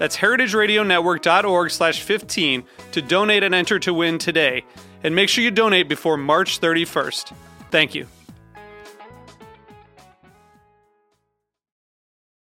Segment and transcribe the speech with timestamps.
[0.00, 4.64] That's heritageradionetwork.org slash 15 to donate and enter to win today.
[5.04, 7.34] And make sure you donate before March 31st.
[7.70, 8.06] Thank you.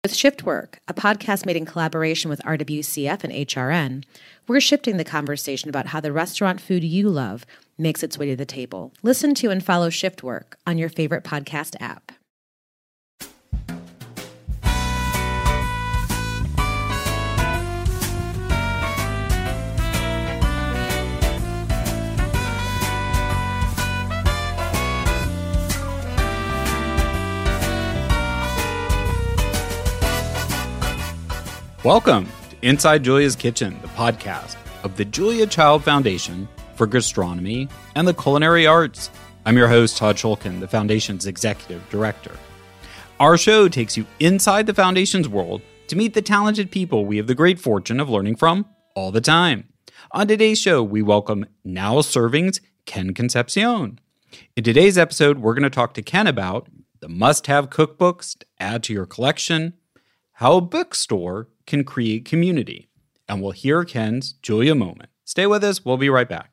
[0.03, 4.05] With Shift Work, a podcast made in collaboration with RWCF and HRN,
[4.47, 7.47] we're shifting the conversation about how the restaurant food you love
[7.79, 8.93] makes its way to the table.
[9.03, 12.13] Listen to and follow Shift Work on your favorite podcast app.
[31.85, 38.07] Welcome to Inside Julia's Kitchen, the podcast of the Julia Child Foundation for Gastronomy and
[38.07, 39.11] the Culinary Arts.
[39.47, 42.33] I'm your host, Todd Schulkin, the Foundation's Executive Director.
[43.21, 47.29] Our show takes you inside the Foundation's world to meet the talented people we have
[47.29, 49.69] the great fortune of learning from all the time.
[50.11, 54.01] On today's show, we welcome Now Serving's Ken Concepcion.
[54.57, 56.67] In today's episode, we're going to talk to Ken about
[56.99, 59.75] the must have cookbooks to add to your collection,
[60.39, 62.89] how a bookstore can create community.
[63.29, 65.11] And we'll hear Ken's Julia moment.
[65.25, 66.53] Stay with us, we'll be right back.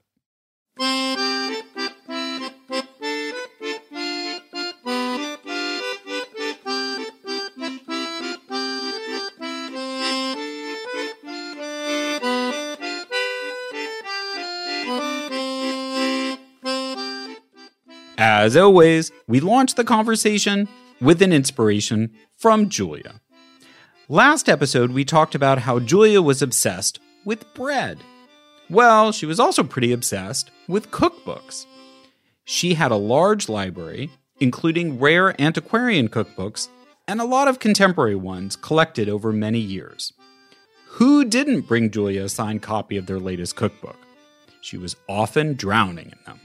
[18.17, 20.67] As always, we launch the conversation
[20.99, 23.21] with an inspiration from Julia.
[24.07, 27.97] Last episode, we talked about how Julia was obsessed with bread.
[28.69, 31.65] Well, she was also pretty obsessed with cookbooks.
[32.43, 36.67] She had a large library, including rare antiquarian cookbooks
[37.07, 40.13] and a lot of contemporary ones collected over many years.
[40.89, 43.97] Who didn't bring Julia a signed copy of their latest cookbook?
[44.61, 46.39] She was often drowning in them.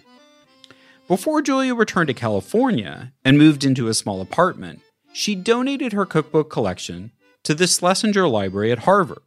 [1.09, 4.81] Before Julia returned to California and moved into a small apartment,
[5.13, 7.13] she donated her cookbook collection
[7.45, 9.23] to the Schlesinger Library at Harvard.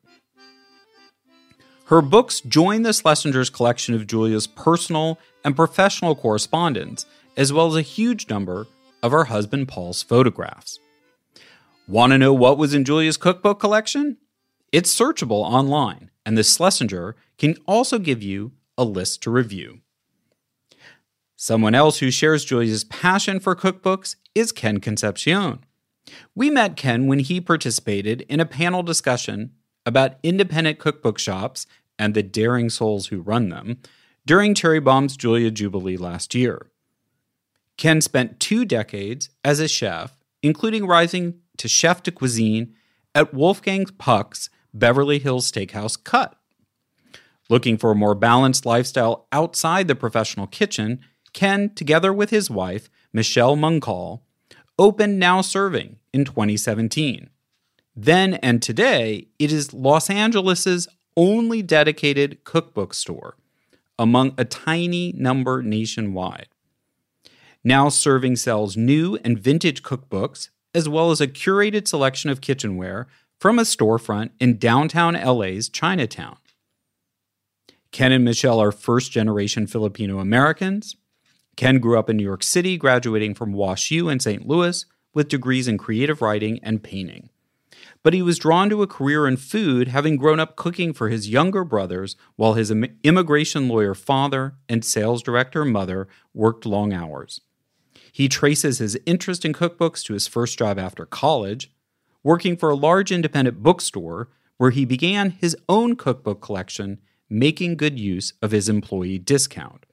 [1.85, 7.75] Her books join the Schlesinger's collection of Julia's personal and professional correspondence, as well as
[7.75, 8.67] a huge number
[9.01, 10.79] of her husband Paul's photographs.
[11.87, 14.17] Want to know what was in Julia's cookbook collection?
[14.71, 19.81] It's searchable online, and the Schlesinger can also give you a list to review.
[21.35, 25.59] Someone else who shares Julia's passion for cookbooks is Ken Concepcion.
[26.35, 29.51] We met Ken when he participated in a panel discussion
[29.85, 31.67] about independent cookbook shops
[31.99, 33.79] and the daring souls who run them
[34.25, 36.71] during Cherry Bombe's Julia Jubilee last year.
[37.77, 42.73] Ken spent two decades as a chef, including rising to chef de cuisine
[43.15, 46.35] at Wolfgang Puck's Beverly Hills Steakhouse Cut.
[47.49, 51.01] Looking for a more balanced lifestyle outside the professional kitchen,
[51.33, 54.21] Ken, together with his wife, Michelle Mungcal,
[54.79, 57.29] opened Now Serving in 2017.
[57.95, 63.35] Then and today, it is Los Angeles's only dedicated cookbook store,
[63.99, 66.47] among a tiny number nationwide.
[67.63, 73.07] Now Serving sells new and vintage cookbooks, as well as a curated selection of kitchenware
[73.39, 76.37] from a storefront in downtown LA's Chinatown.
[77.91, 80.95] Ken and Michelle are first generation Filipino Americans.
[81.55, 84.47] Ken grew up in New York City, graduating from Wash U in St.
[84.47, 87.29] Louis with degrees in creative writing and painting.
[88.01, 91.29] But he was drawn to a career in food, having grown up cooking for his
[91.29, 92.71] younger brothers while his
[93.03, 97.41] immigration lawyer father and sales director mother worked long hours.
[98.11, 101.71] He traces his interest in cookbooks to his first job after college,
[102.23, 106.99] working for a large independent bookstore where he began his own cookbook collection,
[107.29, 109.85] making good use of his employee discount.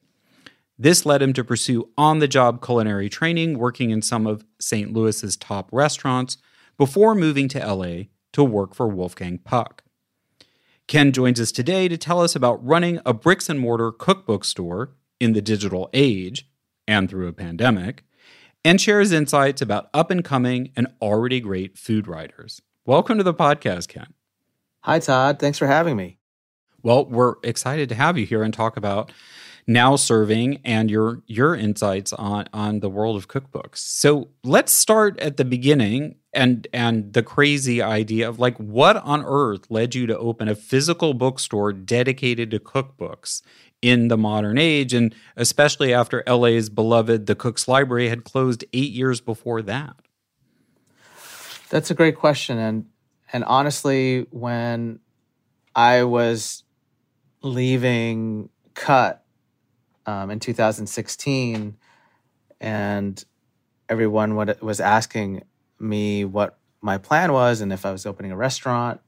[0.82, 4.91] This led him to pursue on the job culinary training, working in some of St.
[4.91, 6.38] Louis's top restaurants
[6.79, 9.85] before moving to LA to work for Wolfgang Puck.
[10.87, 14.94] Ken joins us today to tell us about running a bricks and mortar cookbook store
[15.21, 16.49] in the digital age
[16.88, 18.03] and through a pandemic,
[18.65, 22.62] and shares insights about up and coming and already great food writers.
[22.87, 24.15] Welcome to the podcast, Ken.
[24.85, 25.41] Hi, Todd.
[25.41, 26.17] Thanks for having me.
[26.82, 29.12] Well, we're excited to have you here and talk about
[29.70, 33.76] now serving and your your insights on on the world of cookbooks.
[33.76, 39.25] So let's start at the beginning and and the crazy idea of like what on
[39.25, 43.43] earth led you to open a physical bookstore dedicated to cookbooks
[43.81, 48.90] in the modern age and especially after LA's beloved The Cook's Library had closed 8
[48.90, 49.94] years before that.
[51.69, 52.87] That's a great question and
[53.32, 54.99] and honestly when
[55.76, 56.64] I was
[57.43, 59.25] leaving cut
[60.11, 61.77] um, in 2016,
[62.61, 63.25] and
[63.89, 65.43] everyone was asking
[65.79, 69.01] me what my plan was and if I was opening a restaurant.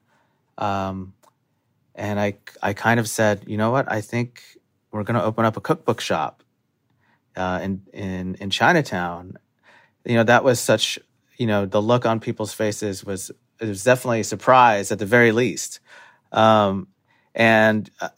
[0.59, 1.15] Um,
[1.95, 3.91] and I, I kind of said, you know what?
[3.91, 4.43] I think
[4.91, 6.43] we're going to open up a cookbook shop
[7.37, 9.39] uh, in in in Chinatown.
[10.05, 10.99] You know, that was such.
[11.39, 15.07] You know, the look on people's faces was it was definitely a surprise at the
[15.07, 15.81] very least.
[16.31, 16.89] Um,
[17.35, 18.11] and uh,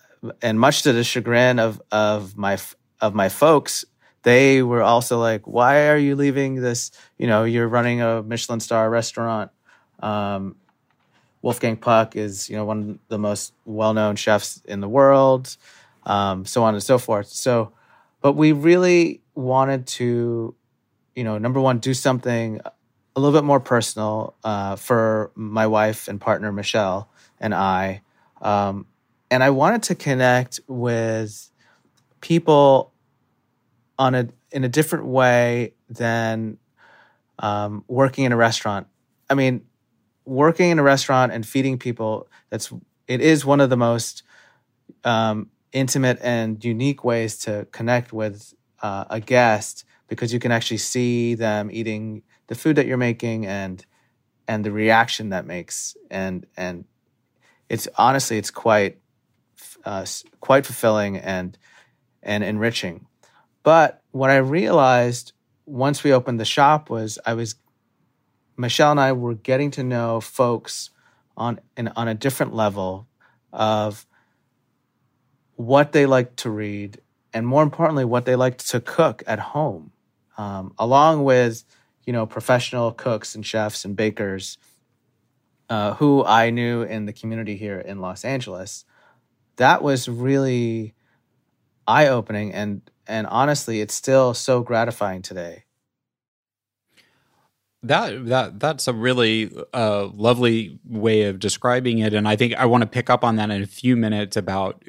[0.42, 2.58] and much to the chagrin of of my
[3.00, 3.84] of my folks,
[4.22, 6.90] they were also like, "Why are you leaving this?
[7.18, 9.50] You know, you're running a Michelin star restaurant.
[10.00, 10.56] Um,
[11.42, 15.56] Wolfgang Puck is you know one of the most well known chefs in the world,
[16.04, 17.28] um, so on and so forth.
[17.28, 17.72] So,
[18.20, 20.54] but we really wanted to,
[21.14, 22.60] you know, number one, do something
[23.16, 27.10] a little bit more personal uh, for my wife and partner Michelle
[27.40, 28.02] and I.
[28.40, 28.86] Um,
[29.30, 31.50] and I wanted to connect with
[32.20, 32.92] people
[33.98, 36.58] on a in a different way than
[37.38, 38.86] um, working in a restaurant.
[39.28, 39.62] I mean,
[40.24, 42.72] working in a restaurant and feeding people that's
[43.06, 44.22] it is one of the most
[45.04, 50.78] um, intimate and unique ways to connect with uh, a guest because you can actually
[50.78, 53.84] see them eating the food that you're making and
[54.46, 56.84] and the reaction that makes and and
[57.68, 58.98] it's honestly it's quite
[59.84, 60.06] uh,
[60.40, 61.56] quite fulfilling and
[62.22, 63.06] and enriching.
[63.62, 65.32] But what I realized
[65.66, 67.56] once we opened the shop was I was
[68.56, 70.90] Michelle and I were getting to know folks
[71.36, 71.60] on
[71.96, 73.08] on a different level
[73.52, 74.06] of
[75.56, 77.00] what they like to read
[77.32, 79.92] and more importantly what they like to cook at home
[80.36, 81.64] um, along with
[82.04, 84.58] you know professional cooks and chefs and bakers
[85.68, 88.84] uh, who i knew in the community here in los angeles
[89.56, 90.94] that was really
[91.86, 95.64] eye opening and and honestly it's still so gratifying today
[97.84, 102.66] that that that's a really uh, lovely way of describing it, and I think I
[102.66, 104.82] want to pick up on that in a few minutes about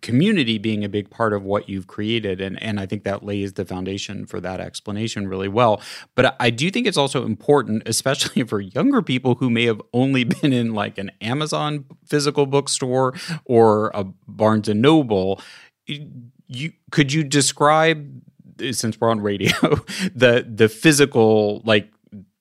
[0.00, 3.52] community being a big part of what you've created, and and I think that lays
[3.52, 5.80] the foundation for that explanation really well.
[6.14, 10.24] But I do think it's also important, especially for younger people who may have only
[10.42, 13.14] been in like an Amazon physical bookstore
[13.44, 15.40] or a Barnes and Noble.
[15.86, 18.22] You could you describe
[18.70, 19.52] since we're on radio
[20.14, 21.91] the the physical like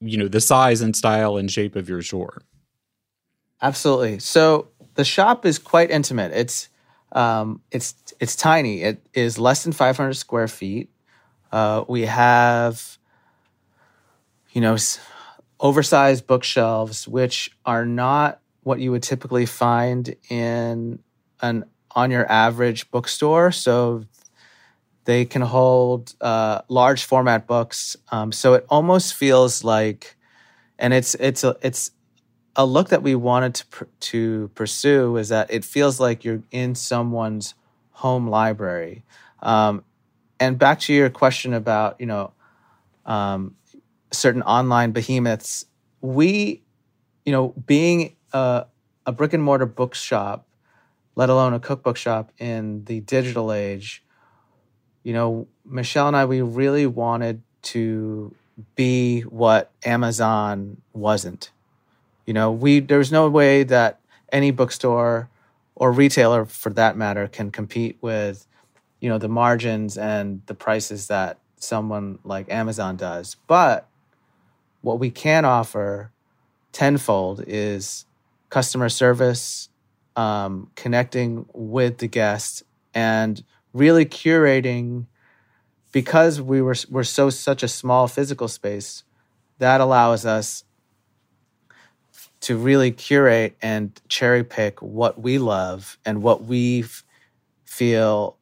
[0.02, 2.42] you know the size and style and shape of your store.
[3.62, 4.20] Absolutely.
[4.20, 6.32] So the shop is quite intimate.
[6.34, 6.70] It's
[7.12, 8.82] um, it's it's tiny.
[8.82, 10.90] It is less than 500 square feet.
[11.52, 12.98] Uh, we have
[14.52, 14.78] you know
[15.60, 21.00] oversized bookshelves which are not what you would typically find in
[21.42, 23.52] an on your average bookstore.
[23.52, 24.06] So
[25.12, 30.16] they can hold uh, large format books, um, so it almost feels like,
[30.80, 31.92] and it's it's a it's
[32.56, 36.44] a look that we wanted to pr- to pursue is that it feels like you're
[36.50, 37.56] in someone's
[37.92, 39.04] home library.
[39.42, 39.84] Um,
[40.40, 42.32] and back to your question about you know
[43.06, 43.58] um,
[44.14, 45.66] certain online behemoths,
[46.00, 46.64] we
[47.26, 48.66] you know being a,
[49.06, 50.48] a brick and mortar bookshop,
[51.18, 54.06] let alone a cookbook shop in the digital age
[55.04, 58.34] you know, Michelle and I, we really wanted to
[58.76, 61.52] be what Amazon wasn't.
[62.26, 64.00] You know, we there's no way that
[64.32, 65.30] any bookstore
[65.76, 68.46] or retailer for that matter can compete with,
[69.00, 73.36] you know, the margins and the prices that someone like Amazon does.
[73.48, 73.88] But
[74.82, 76.12] what we can offer
[76.72, 78.06] tenfold is
[78.50, 79.70] customer service,
[80.16, 83.44] um, connecting with the guest, and
[83.74, 85.06] really curating
[85.92, 89.04] because we were we're so such a small physical space,
[89.60, 90.64] that allows us
[92.42, 96.84] to really curate and cherry pick what we love and what we
[97.66, 98.38] feel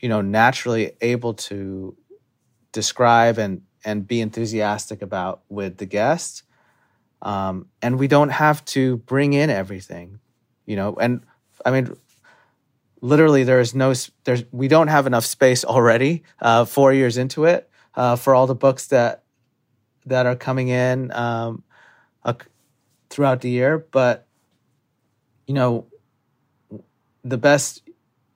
[0.00, 1.96] you know naturally able to
[2.72, 6.42] describe and and be enthusiastic about with the guests
[7.22, 10.18] um, and we don't have to bring in everything
[10.64, 11.22] you know and
[11.64, 11.94] i mean
[13.00, 17.44] literally there is no there's we don't have enough space already uh, four years into
[17.44, 19.24] it uh, for all the books that
[20.06, 21.62] that are coming in um,
[22.24, 22.34] uh,
[23.10, 23.78] throughout the year.
[23.78, 24.26] But
[25.46, 25.86] you know
[27.24, 27.82] the best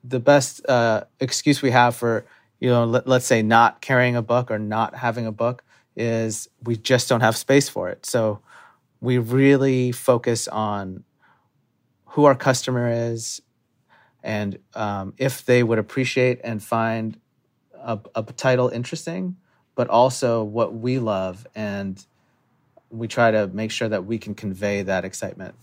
[0.05, 2.27] the best uh, excuse we have for
[2.59, 5.63] you know let, let's say not carrying a book or not having a book
[5.97, 8.07] is we just don't have space for it.
[8.07, 8.41] So
[9.01, 11.05] we really focus on
[12.07, 13.41] who our customer is
[14.23, 17.19] and um, if they would appreciate and find
[17.75, 19.37] a, a, title interesting,
[19.75, 22.05] but also what we love, and
[22.91, 25.55] we try to make sure that we can convey that excitement.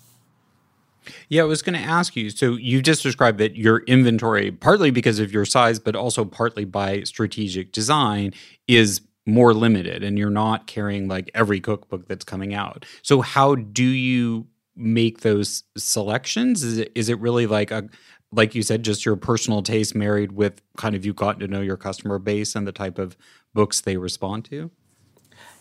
[1.29, 2.29] Yeah, I was going to ask you.
[2.29, 6.65] So you just described that your inventory, partly because of your size, but also partly
[6.65, 8.33] by strategic design,
[8.67, 12.85] is more limited, and you're not carrying like every cookbook that's coming out.
[13.01, 16.63] So how do you make those selections?
[16.63, 17.89] Is it is it really like a
[18.31, 21.61] like you said, just your personal taste married with kind of you gotten to know
[21.61, 23.15] your customer base and the type of
[23.53, 24.69] books they respond to?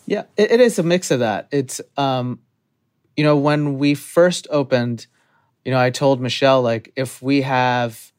[0.05, 1.47] Yeah, it, it is a mix of that.
[1.51, 2.39] It's, um,
[3.15, 5.07] you know, when we first opened,
[5.63, 8.11] you know, I told Michelle, like, if we have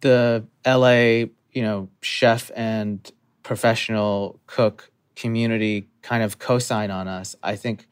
[0.00, 3.10] the LA, you know, chef and
[3.42, 7.86] professional cook community kind of co sign on us, I think,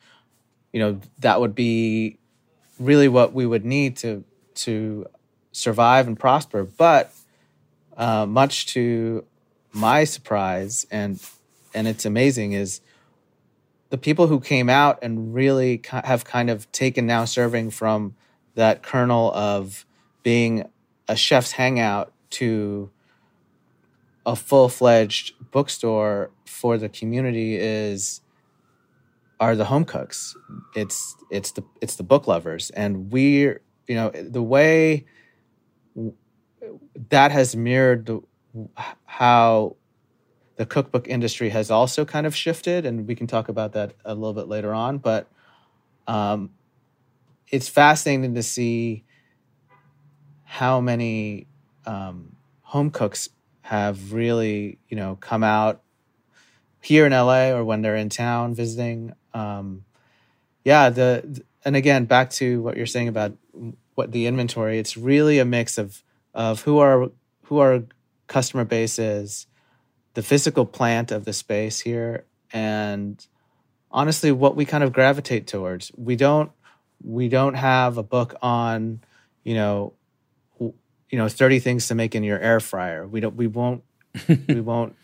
[0.73, 2.19] you know, that would be
[2.78, 5.06] really what we would need to to
[5.52, 6.64] survive and prosper.
[6.64, 7.12] But
[7.97, 9.25] uh, much to
[9.73, 11.21] my surprise, and
[11.75, 12.80] and it's amazing, is
[13.90, 18.14] the people who came out and really have kind of taken now serving from
[18.54, 19.85] that kernel of
[20.23, 20.68] being
[21.09, 22.90] a chef's hangout to
[24.25, 28.21] a full-fledged bookstore for the community is
[29.40, 30.37] are the home cooks.
[30.75, 35.05] It's it's the it's the book lovers, and we're you know the way
[37.11, 38.21] that has mirrored the,
[39.05, 39.76] how
[40.57, 44.14] the cookbook industry has also kind of shifted, and we can talk about that a
[44.14, 44.99] little bit later on.
[44.99, 45.28] But
[46.07, 46.50] um,
[47.50, 49.05] it's fascinating to see
[50.45, 51.47] how many
[51.85, 53.28] um, home cooks
[53.62, 55.83] have really, you know, come out
[56.81, 59.12] here in LA or when they're in town visiting.
[59.37, 59.85] Um,
[60.64, 63.37] yeah, the and again back to what you're saying about
[63.95, 64.78] what the inventory.
[64.78, 66.02] It's really a mix of
[66.35, 67.11] of who our
[67.45, 67.85] who our
[68.26, 69.47] customer base is,
[70.14, 73.25] the physical plant of the space here, and
[73.90, 75.93] honestly what we kind of gravitate towards.
[75.97, 76.50] We don't
[77.05, 79.00] we don't have a book on
[79.45, 79.93] you know
[80.59, 83.07] you know 30 things to make in your air fryer.
[83.07, 83.85] We don't we won't
[84.49, 84.97] we won't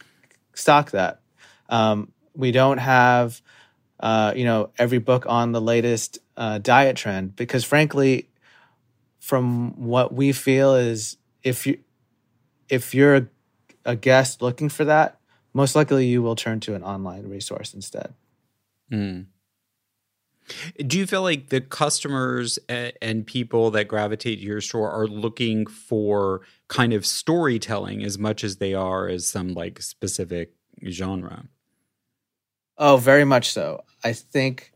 [0.55, 1.21] stock that.
[1.69, 3.41] Um, we don't have,
[4.03, 8.29] uh, you know, every book on the latest uh, diet trend because, frankly,
[9.21, 11.79] from what we feel is if you
[12.69, 13.27] if you're a,
[13.85, 15.21] a guest looking for that,
[15.55, 18.15] most likely you will turn to an online resource instead.
[18.91, 19.27] Mm.
[20.79, 25.67] Do you feel like the customers and people that gravitate to your store are looking
[25.67, 30.53] for kind of storytelling as much as they are as some like specific
[30.89, 31.45] genre?
[32.85, 33.85] Oh, very much so.
[34.03, 34.73] I think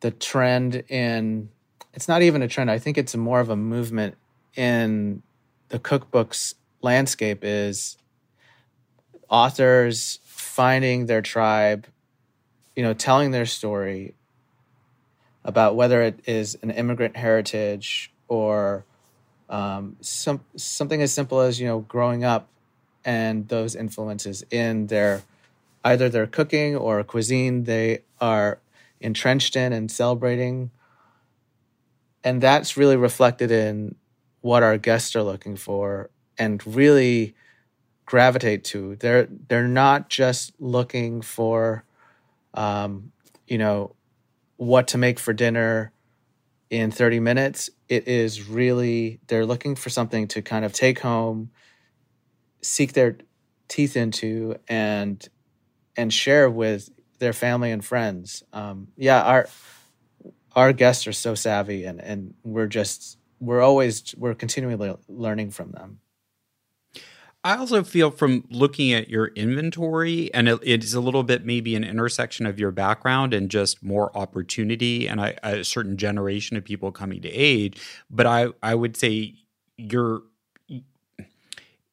[0.00, 1.48] the trend in
[1.94, 2.68] it's not even a trend.
[2.68, 4.16] I think it's more of a movement
[4.56, 5.22] in
[5.68, 7.96] the cookbooks landscape is
[9.28, 11.86] authors finding their tribe,
[12.74, 14.16] you know, telling their story
[15.44, 18.84] about whether it is an immigrant heritage or
[19.48, 22.48] um, some something as simple as you know growing up
[23.04, 25.22] and those influences in their
[25.84, 28.60] either their cooking or cuisine they are
[29.00, 30.70] entrenched in and celebrating.
[32.22, 33.94] And that's really reflected in
[34.42, 37.34] what our guests are looking for and really
[38.04, 38.96] gravitate to.
[38.96, 41.84] They're they're not just looking for
[42.54, 43.12] um,
[43.46, 43.94] you know,
[44.56, 45.92] what to make for dinner
[46.68, 47.70] in 30 minutes.
[47.88, 51.50] It is really they're looking for something to kind of take home,
[52.60, 53.18] seek their
[53.68, 55.26] teeth into and
[55.96, 58.42] and share with their family and friends.
[58.52, 59.48] Um, yeah, our
[60.56, 65.72] our guests are so savvy, and and we're just we're always we're continually learning from
[65.72, 66.00] them.
[67.42, 71.74] I also feel from looking at your inventory, and it, it's a little bit maybe
[71.74, 76.64] an intersection of your background and just more opportunity and a, a certain generation of
[76.64, 77.80] people coming to age.
[78.10, 79.36] But I, I would say
[79.78, 80.22] you're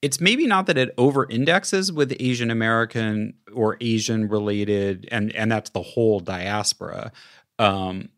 [0.01, 5.51] it's maybe not that it over indexes with Asian American or Asian related, and and
[5.51, 7.11] that's the whole diaspora
[7.59, 8.09] um,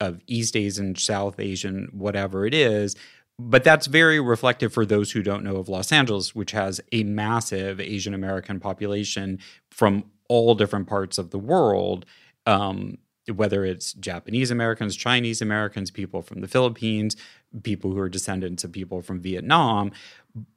[0.00, 2.96] of East Asian, South Asian, whatever it is.
[3.40, 7.04] But that's very reflective for those who don't know of Los Angeles, which has a
[7.04, 9.38] massive Asian American population
[9.70, 12.04] from all different parts of the world.
[12.46, 12.98] Um,
[13.34, 17.14] whether it's Japanese Americans, Chinese Americans, people from the Philippines,
[17.62, 19.92] people who are descendants of people from Vietnam.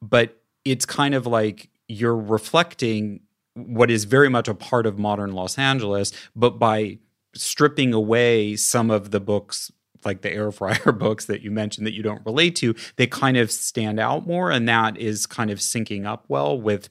[0.02, 3.22] But it's kind of like you're reflecting
[3.56, 7.00] what is very much a part of modern Los Angeles, but by
[7.36, 9.72] stripping away some of the books
[10.04, 13.38] like the air fryer books that you mentioned that you don't relate to, they kind
[13.38, 14.52] of stand out more.
[14.52, 16.90] And that is kind of syncing up well with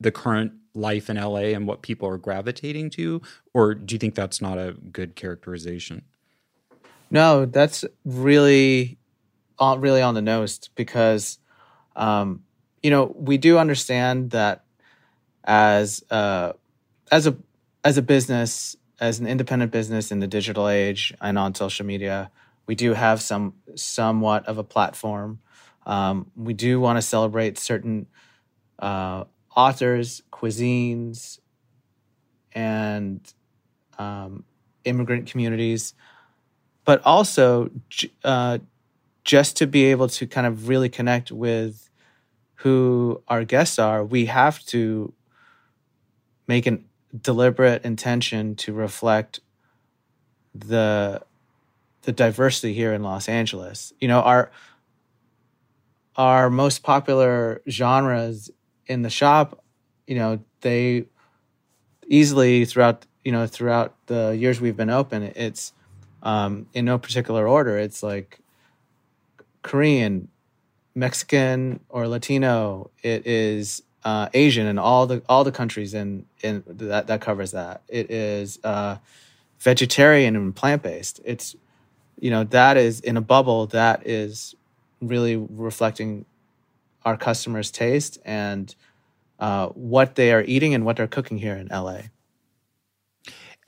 [0.00, 3.22] the current life in LA and what people are gravitating to?
[3.54, 6.02] Or do you think that's not a good characterization?
[7.10, 8.98] No, that's really,
[9.58, 11.38] uh, really on the nose because
[11.98, 12.44] um,
[12.82, 14.64] you know, we do understand that
[15.44, 16.52] as uh,
[17.10, 17.36] as a
[17.84, 22.30] as a business, as an independent business in the digital age and on social media,
[22.66, 25.40] we do have some somewhat of a platform.
[25.84, 28.06] Um, we do want to celebrate certain
[28.78, 29.24] uh,
[29.56, 31.40] authors, cuisines,
[32.52, 33.20] and
[33.98, 34.44] um,
[34.84, 35.94] immigrant communities,
[36.84, 37.70] but also
[38.22, 38.58] uh,
[39.24, 41.87] just to be able to kind of really connect with
[42.58, 45.12] who our guests are, we have to
[46.48, 46.78] make a
[47.16, 49.40] deliberate intention to reflect
[50.54, 51.22] the
[52.02, 53.92] the diversity here in Los Angeles.
[54.00, 54.50] You know, our
[56.16, 58.50] our most popular genres
[58.86, 59.62] in the shop,
[60.06, 61.04] you know, they
[62.08, 65.72] easily throughout you know throughout the years we've been open, it's
[66.24, 67.78] um, in no particular order.
[67.78, 68.40] It's like
[69.62, 70.28] Korean,
[70.98, 72.90] Mexican or Latino.
[73.02, 77.52] It is uh, Asian and all the all the countries in in that that covers
[77.52, 77.82] that.
[77.88, 78.96] It is uh,
[79.60, 81.20] vegetarian and plant based.
[81.24, 81.56] It's
[82.18, 84.54] you know that is in a bubble that is
[85.00, 86.24] really reflecting
[87.04, 88.74] our customers' taste and
[89.38, 92.00] uh, what they are eating and what they're cooking here in LA.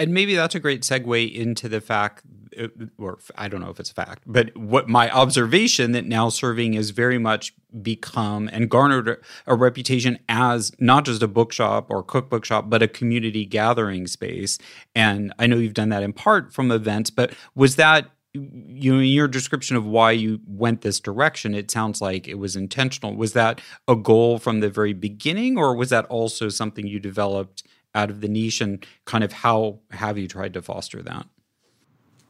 [0.00, 2.22] And maybe that's a great segue into the fact,
[2.58, 6.30] uh, or I don't know if it's a fact, but what my observation that now
[6.30, 12.02] serving has very much become and garnered a reputation as not just a bookshop or
[12.02, 14.56] cookbook shop, but a community gathering space.
[14.94, 19.00] And I know you've done that in part from events, but was that you know
[19.00, 23.16] in your description of why you went this direction it sounds like it was intentional
[23.16, 27.64] was that a goal from the very beginning or was that also something you developed
[27.94, 31.26] out of the niche and kind of how have you tried to foster that?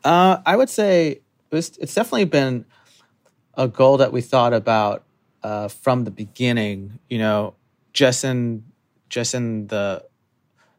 [0.03, 2.64] Uh, I would say it was, it's definitely been
[3.55, 5.05] a goal that we thought about
[5.42, 6.99] uh, from the beginning.
[7.09, 7.55] You know,
[7.92, 8.64] just in
[9.09, 10.05] just in the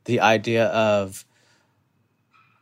[0.06, 1.26] the idea of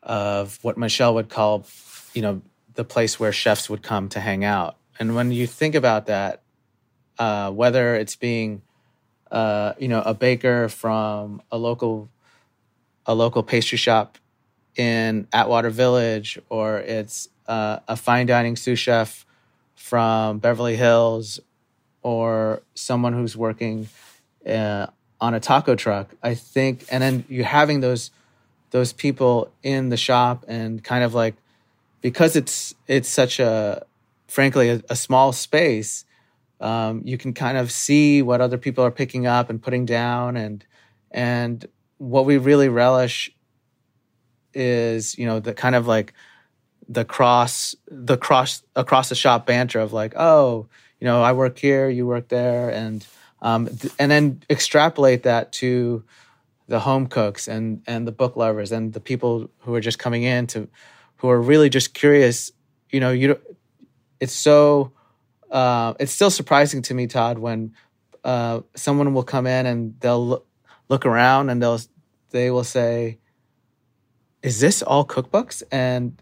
[0.04, 1.66] of what Michelle would call,
[2.14, 2.42] you know,
[2.74, 4.78] the place where chefs would come to hang out.
[5.00, 6.42] And when you think about that,
[7.18, 8.62] uh, whether it's being
[9.32, 12.10] uh, you know, a baker from a local
[13.06, 14.18] a local pastry shop
[14.76, 19.26] in Atwater Village, or it's uh, a fine dining sous chef
[19.76, 21.40] from Beverly Hills,
[22.02, 23.88] or someone who's working
[24.48, 24.88] uh,
[25.20, 26.14] on a taco truck.
[26.22, 28.12] I think, and then you're having those
[28.72, 31.36] those people in the shop and kind of like
[32.02, 33.86] because it's it's such a
[34.28, 36.06] frankly a, a small space
[36.60, 40.38] um, you can kind of see what other people are picking up and putting down.
[40.38, 40.66] And
[41.12, 41.66] and
[41.98, 43.32] what we really relish
[44.54, 46.14] is you know the kind of like
[46.88, 50.68] the cross the cross across the shop banter of like oh
[51.00, 52.70] you know i work here you work there.
[52.70, 53.06] And
[53.42, 56.04] um, th- and then extrapolate that to
[56.68, 60.24] the home cooks and and the book lovers and the people who are just coming
[60.24, 60.68] in to
[61.18, 62.52] who are really just curious.
[62.92, 63.40] You know you
[64.20, 64.92] it's so
[65.52, 67.74] uh, it's still surprising to me, Todd, when
[68.24, 70.48] uh, someone will come in and they'll look,
[70.90, 71.80] look around and they'll
[72.32, 73.18] they will say,
[74.44, 76.22] "Is this all cookbooks?" And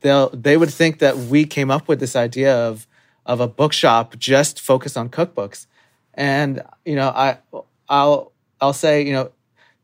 [0.00, 2.86] they'll they would think that we came up with this idea of
[3.26, 5.66] of a bookshop just focused on cookbooks.
[6.14, 7.38] And you know, I
[7.88, 9.32] I'll I'll say you know,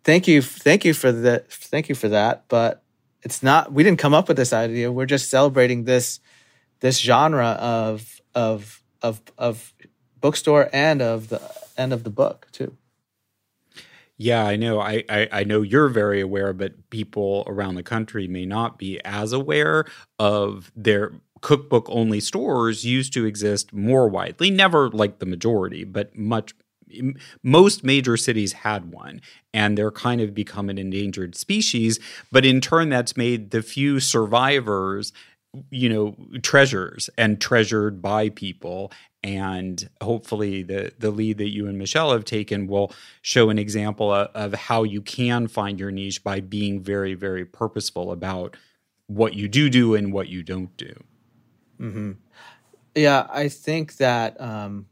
[0.04, 2.82] thank you thank you for the thank you for that, but
[3.22, 4.90] it's not we didn't come up with this idea.
[4.90, 6.20] We're just celebrating this
[6.80, 9.72] this genre of of of of
[10.20, 11.40] bookstore and of the
[11.76, 12.76] end of the book too.
[14.16, 14.80] Yeah, I know.
[14.80, 19.00] I, I, I, know you're very aware, but people around the country may not be
[19.02, 19.86] as aware
[20.18, 24.50] of their cookbook only stores used to exist more widely.
[24.50, 26.52] Never like the majority, but much
[27.42, 29.20] most major cities had one
[29.54, 32.00] and they're kind of become an endangered species
[32.32, 35.12] but in turn that's made the few survivors
[35.70, 41.76] you know treasures and treasured by people and hopefully the the lead that you and
[41.76, 46.22] Michelle have taken will show an example of, of, how you can find your niche
[46.22, 48.56] by being very very purposeful about
[49.08, 50.94] what you do do and what you don't do.
[51.80, 52.12] Mm-hmm.
[52.94, 54.86] Yeah, I think that um,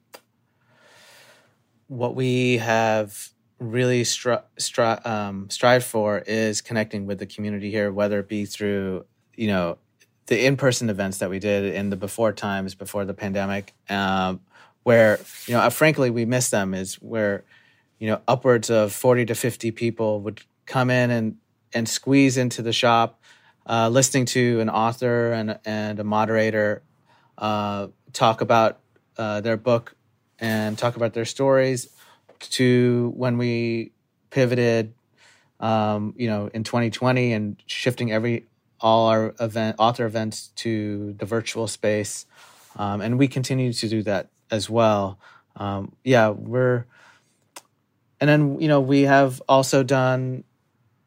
[1.87, 7.93] what we have really stri- stri- um, strive for is connecting with the community here,
[7.93, 9.05] whether it be through
[9.37, 9.79] you know
[10.29, 14.41] the in-person events that we did in the before times before the pandemic um,
[14.83, 17.45] where you know uh, frankly we miss them is where
[17.99, 21.37] you know upwards of 40 to 50 people would come in and
[21.75, 23.21] and squeeze into the shop
[23.67, 26.83] uh, listening to an author and and a moderator
[27.39, 28.81] uh, talk about
[29.17, 29.97] uh, their book
[30.39, 31.89] and talk about their stories
[32.39, 33.93] to when we
[34.31, 34.93] pivoted
[35.59, 38.45] um, you know in 2020 and shifting every
[38.81, 42.27] all our event author events to the virtual space,
[42.77, 45.19] um, and we continue to do that as well.
[45.57, 46.85] Um, yeah, we're,
[48.21, 50.45] and then you know we have also done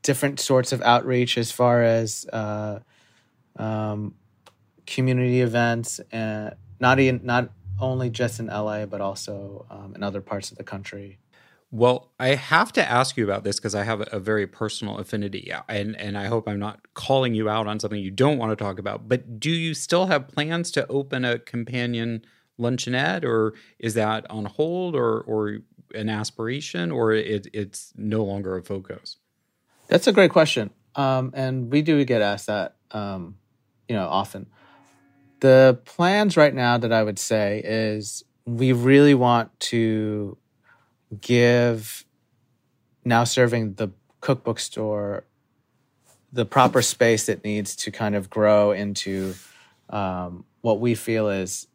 [0.03, 2.79] different sorts of outreach as far as uh,
[3.55, 4.15] um,
[4.85, 10.21] community events, and not even not only just in LA but also um, in other
[10.21, 11.17] parts of the country.
[11.73, 15.53] Well, I have to ask you about this because I have a, very personal affinity,
[15.69, 18.61] and and I hope I'm not calling you out on something you don't want to
[18.61, 19.07] talk about.
[19.07, 22.25] But do you still have plans to open a companion
[22.59, 25.59] luncheonette, or is that on hold, or or
[25.95, 29.15] an aspiration, or it, it's no longer a focus?
[29.87, 33.37] That's a great question, um, and we do get asked that, um,
[33.87, 34.47] you know, often.
[35.39, 40.37] The plans right now that I would say is we really want to
[41.19, 42.05] give
[43.03, 43.89] now serving the
[44.21, 45.25] cookbook store
[46.33, 49.33] the proper space it needs to kind of grow into
[49.89, 51.67] um, what we feel is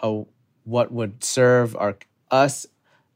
[0.00, 0.22] a,
[0.64, 1.96] what would serve our
[2.30, 2.66] us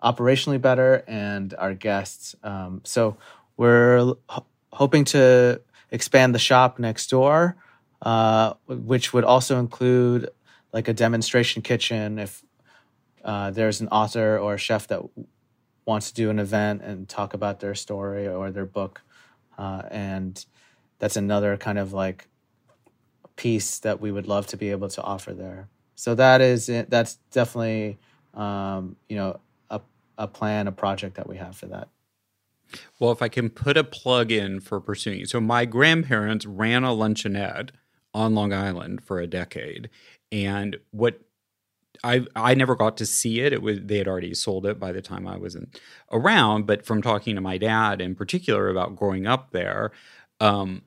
[0.03, 2.35] operationally better and our guests.
[2.43, 3.17] Um, so
[3.57, 7.57] we're ho- hoping to expand the shop next door,
[8.03, 10.29] uh, which would also include
[10.73, 12.43] like a demonstration kitchen if
[13.25, 15.01] uh, there's an author or a chef that
[15.87, 19.01] wants to do an event and talk about their story or their book.
[19.57, 20.45] Uh, and
[20.99, 22.29] that's another kind of like
[23.37, 25.69] piece that we would love to be able to offer there.
[25.95, 27.99] So that is that's definitely
[28.35, 29.81] um, you know a
[30.19, 31.89] a plan, a project that we have for that.
[32.99, 36.89] Well, if I can put a plug in for pursuing so my grandparents ran a
[36.89, 37.71] luncheonette
[38.13, 39.89] on Long Island for a decade,
[40.33, 41.21] and what
[42.05, 43.53] I I never got to see it.
[43.53, 45.81] It was they had already sold it by the time I wasn't
[46.13, 46.67] around.
[46.67, 49.93] But from talking to my dad in particular about growing up there,
[50.41, 50.83] um,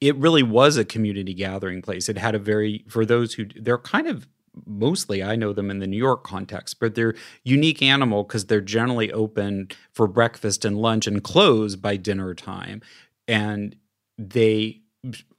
[0.00, 2.08] it really was a community gathering place.
[2.08, 4.28] It had a very for those who they're kind of
[4.66, 8.60] mostly I know them in the New York context, but they're unique animal because they're
[8.60, 12.82] generally open for breakfast and lunch and close by dinner time,
[13.26, 13.76] and
[14.16, 14.82] they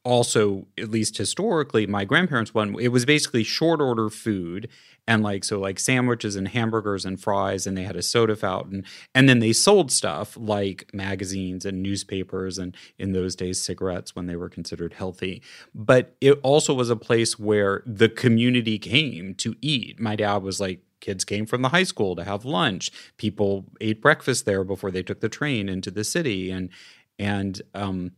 [0.10, 4.68] also at least historically my grandparents one it was basically short order food
[5.08, 8.84] and like so like sandwiches and hamburgers and fries and they had a soda fountain
[9.16, 14.28] and then they sold stuff like magazines and newspapers and in those days cigarettes when
[14.28, 15.42] they were considered healthy.
[15.74, 20.00] But it also was a place where the community came to eat.
[20.00, 22.92] My dad was like kids came from the high school to have lunch.
[23.18, 26.52] People ate breakfast there before they took the train into the city.
[26.52, 26.70] And
[27.18, 28.12] and um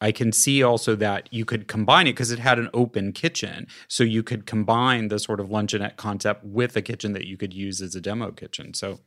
[0.00, 3.66] I can see also that you could combine it because it had an open kitchen.
[3.86, 7.52] So you could combine the sort of luncheonette concept with a kitchen that you could
[7.52, 8.72] use as a demo kitchen.
[8.74, 9.00] So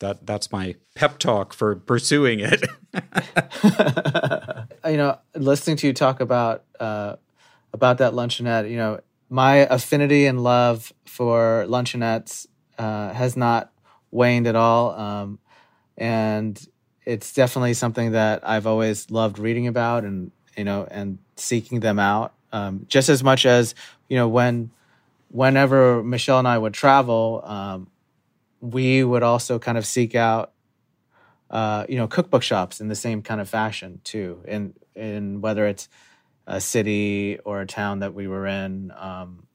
[0.00, 2.62] that that's my pep talk for pursuing it.
[4.84, 7.16] you know, listening to you talk about uh,
[7.72, 12.46] about that luncheonette, you know, my affinity and love for luncheonettes
[12.78, 13.72] uh, has not
[14.10, 14.92] waned at all.
[14.98, 15.38] Um,
[15.96, 16.62] and
[17.06, 21.98] it's definitely something that I've always loved reading about and you know and seeking them
[21.98, 23.74] out um, just as much as
[24.08, 24.70] you know when
[25.28, 27.88] whenever Michelle and I would travel um,
[28.60, 30.52] we would also kind of seek out
[31.50, 35.66] uh, you know cookbook shops in the same kind of fashion too in in whether
[35.66, 35.88] it's
[36.46, 39.46] a city or a town that we were in um,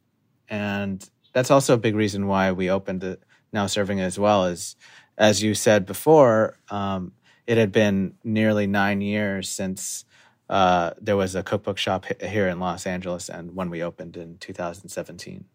[0.50, 3.18] and that's also a big reason why we opened
[3.54, 4.46] now serving as well.
[4.46, 4.76] As
[5.18, 7.14] as you said before, um,
[7.47, 10.06] it had been nearly nine years since
[10.49, 14.38] uh, there was a cookbook shop here in Los Angeles, and when we opened in
[14.38, 15.45] 2017.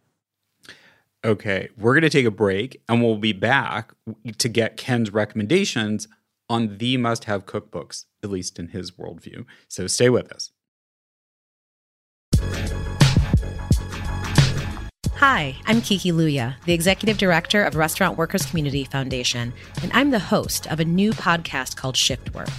[1.25, 3.93] Okay, we're going to take a break and we'll be back
[4.39, 6.09] to get Ken's recommendations
[6.49, 9.45] on the must have cookbooks, at least in his worldview.
[9.69, 10.53] So stay with us.
[15.21, 20.19] Hi, I'm Kiki Louya, the Executive Director of Restaurant Workers Community Foundation, and I'm the
[20.19, 22.51] host of a new podcast called Shift Work.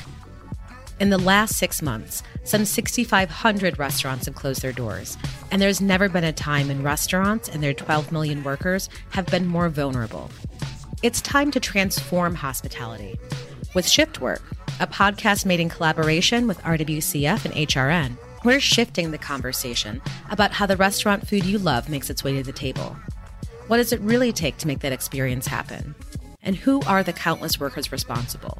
[0.99, 5.19] In the last six months, some 6,500 restaurants have closed their doors,
[5.51, 9.45] and there's never been a time when restaurants and their 12 million workers have been
[9.45, 10.31] more vulnerable.
[11.03, 13.19] It's time to transform hospitality.
[13.75, 14.41] With Shift Work,
[14.79, 18.17] a podcast made in collaboration with RWCF and HRN,
[18.47, 22.43] we're shifting the conversation about how the restaurant food you love makes its way to
[22.43, 22.95] the table.
[23.67, 25.93] What does it really take to make that experience happen?
[26.41, 28.57] And who are the countless workers responsible?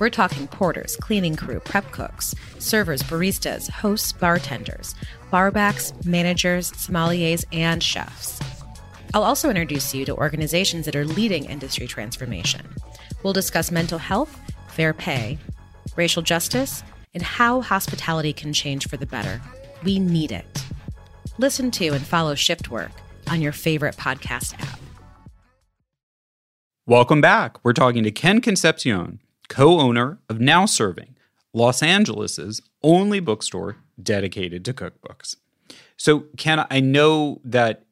[0.00, 4.94] We're talking porters, cleaning crew, prep cooks, servers, baristas, hosts, bartenders,
[5.30, 8.40] barbacks, managers, sommeliers, and chefs.
[9.12, 12.66] I'll also introduce you to organizations that are leading industry transformation.
[13.22, 15.36] We'll discuss mental health, fair pay,
[15.96, 16.82] racial justice,
[17.14, 19.40] and how hospitality can change for the better.
[19.82, 20.64] We need it.
[21.38, 22.92] Listen to and follow Shift Work
[23.30, 24.80] on your favorite podcast app.
[26.86, 27.62] Welcome back.
[27.64, 31.16] We're talking to Ken Concepcion co owner of Now Serving,
[31.52, 35.36] Los Angeles's only bookstore dedicated to cookbooks.
[35.96, 37.84] So, Ken, I know that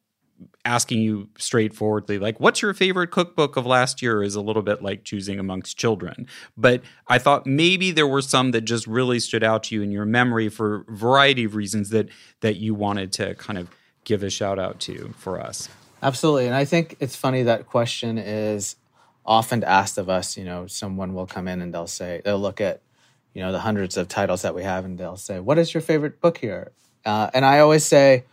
[0.67, 4.83] asking you straightforwardly, like, what's your favorite cookbook of last year is a little bit
[4.83, 6.27] like choosing amongst children.
[6.57, 9.91] But I thought maybe there were some that just really stood out to you in
[9.91, 12.09] your memory for a variety of reasons that
[12.41, 13.69] that you wanted to kind of
[14.03, 15.69] give a shout out to for us.
[16.03, 16.47] Absolutely.
[16.47, 18.75] And I think it's funny that question is
[19.25, 22.59] often asked of us, you know, someone will come in and they'll say, they'll look
[22.59, 22.81] at,
[23.33, 25.81] you know, the hundreds of titles that we have and they'll say, what is your
[25.81, 26.71] favorite book here?
[27.05, 28.25] Uh, and I always say,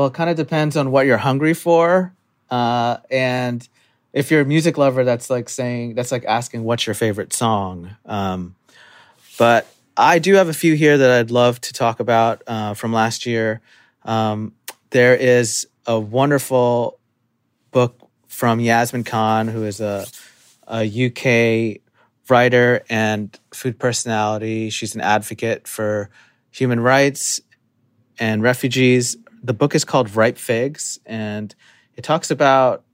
[0.00, 2.14] well, it kind of depends on what you're hungry for.
[2.48, 3.68] Uh, and
[4.14, 7.90] if you're a music lover, that's like saying, that's like asking, what's your favorite song?
[8.06, 8.54] Um,
[9.38, 9.66] but
[9.98, 13.26] I do have a few here that I'd love to talk about uh, from last
[13.26, 13.60] year.
[14.06, 14.54] Um,
[14.88, 16.98] there is a wonderful
[17.70, 20.06] book from Yasmin Khan, who is a
[20.66, 21.82] a UK
[22.30, 24.70] writer and food personality.
[24.70, 26.08] She's an advocate for
[26.50, 27.42] human rights
[28.18, 29.16] and refugees.
[29.42, 31.54] The book is called Ripe Figs, and
[31.94, 32.84] it talks about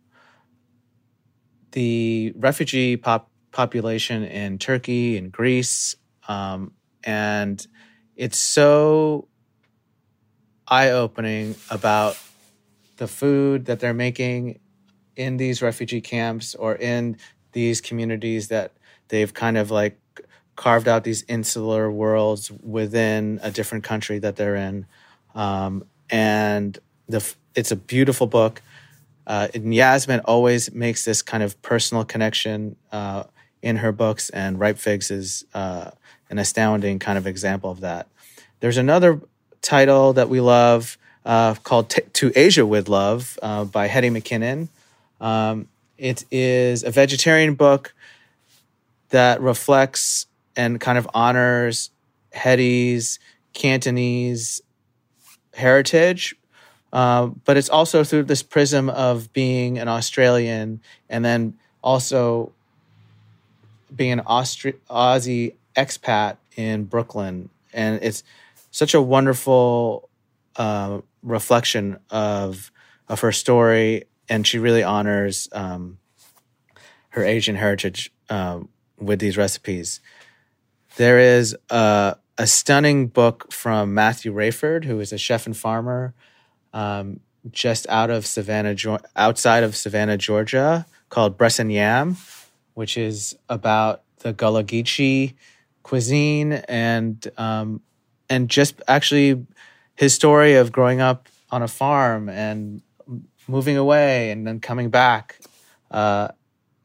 [1.73, 5.97] the refugee pop- population in Turkey and Greece.
[6.29, 6.73] Um,
[7.05, 7.65] and
[8.17, 9.29] it's so
[10.69, 12.19] eye opening about
[12.97, 14.59] the food that they're making
[15.17, 17.17] in these refugee camps or in
[17.53, 18.73] these communities that
[19.09, 19.99] they've kind of like
[20.57, 24.87] carved out these insular worlds within a different country that they're in.
[25.35, 28.63] Um, and the it's a beautiful book.
[29.27, 33.25] Uh, and Yasmin always makes this kind of personal connection uh,
[33.61, 35.91] in her books, and Ripe Figs is uh,
[36.31, 38.07] an astounding kind of example of that.
[38.61, 39.21] There's another
[39.63, 44.69] title that we love uh, called T- To Asia with Love uh, by Hetty McKinnon.
[45.21, 47.95] Um, it is a vegetarian book
[49.11, 51.91] that reflects and kind of honors
[52.33, 53.19] Hetty's
[53.53, 54.63] Cantonese
[55.57, 56.37] heritage,
[56.93, 62.53] uh, but it's also through this prism of being an Australian and then also
[63.95, 67.49] being an Austri- Aussie expat in Brooklyn.
[67.73, 68.23] And it's
[68.71, 70.09] such a wonderful
[70.57, 72.71] uh, reflection of
[73.09, 75.99] of her story and she really honors um,
[77.11, 80.01] her Asian heritage um, with these recipes.
[80.97, 86.15] There is a, a, stunning book from Matthew Raiford, who is a chef and farmer
[86.73, 87.21] um,
[87.51, 88.75] just out of Savannah,
[89.15, 92.17] outside of Savannah, Georgia, called Bress 'n' Nyam,
[92.75, 95.35] which is about the Gullah Geechee
[95.83, 97.81] cuisine and um,
[98.29, 99.47] and just actually
[99.95, 102.83] his story of growing up on a farm and
[103.47, 105.39] moving away and then coming back.
[105.91, 106.29] Uh,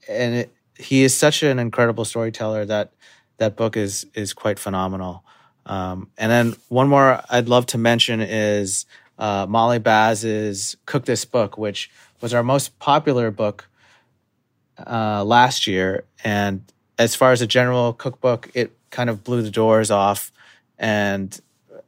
[0.07, 2.93] and it, he is such an incredible storyteller that
[3.37, 5.23] that book is is quite phenomenal.
[5.65, 8.85] Um, and then one more I'd love to mention is
[9.19, 13.67] uh, Molly Baz's Cook This Book, which was our most popular book
[14.85, 16.05] uh, last year.
[16.23, 16.63] And
[16.97, 20.31] as far as a general cookbook, it kind of blew the doors off,
[20.77, 21.39] and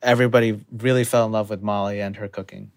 [0.02, 2.72] everybody really fell in love with Molly and her cooking.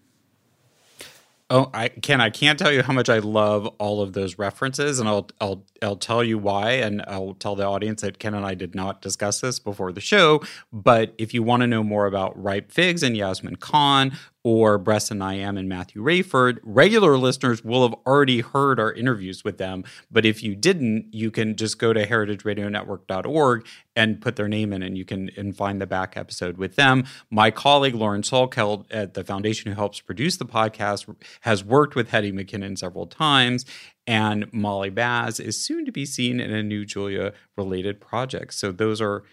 [1.49, 2.19] Oh, I can.
[2.19, 5.65] I can't tell you how much I love all of those references, and I'll I'll
[5.81, 9.01] I'll tell you why, and I'll tell the audience that Ken and I did not
[9.01, 10.41] discuss this before the show.
[10.73, 14.11] But if you want to know more about Ripe Figs and Yasmin Khan,
[14.43, 19.43] or Bress 'n' Nyam and Matthew Raiford, regular listeners will have already heard our interviews
[19.43, 19.83] with them.
[20.09, 24.83] But if you didn't, you can just go to heritageradionetwork.org and put their name in,
[24.83, 27.05] and you can and find the back episode with them.
[27.29, 32.09] My colleague Lauren Salkeld at the foundation who helps produce the podcast has worked with
[32.09, 33.65] Hetty McKinnon several times.
[34.05, 38.53] And Molly Baz is soon to be seen in a new Julia related project.
[38.53, 39.23] So those are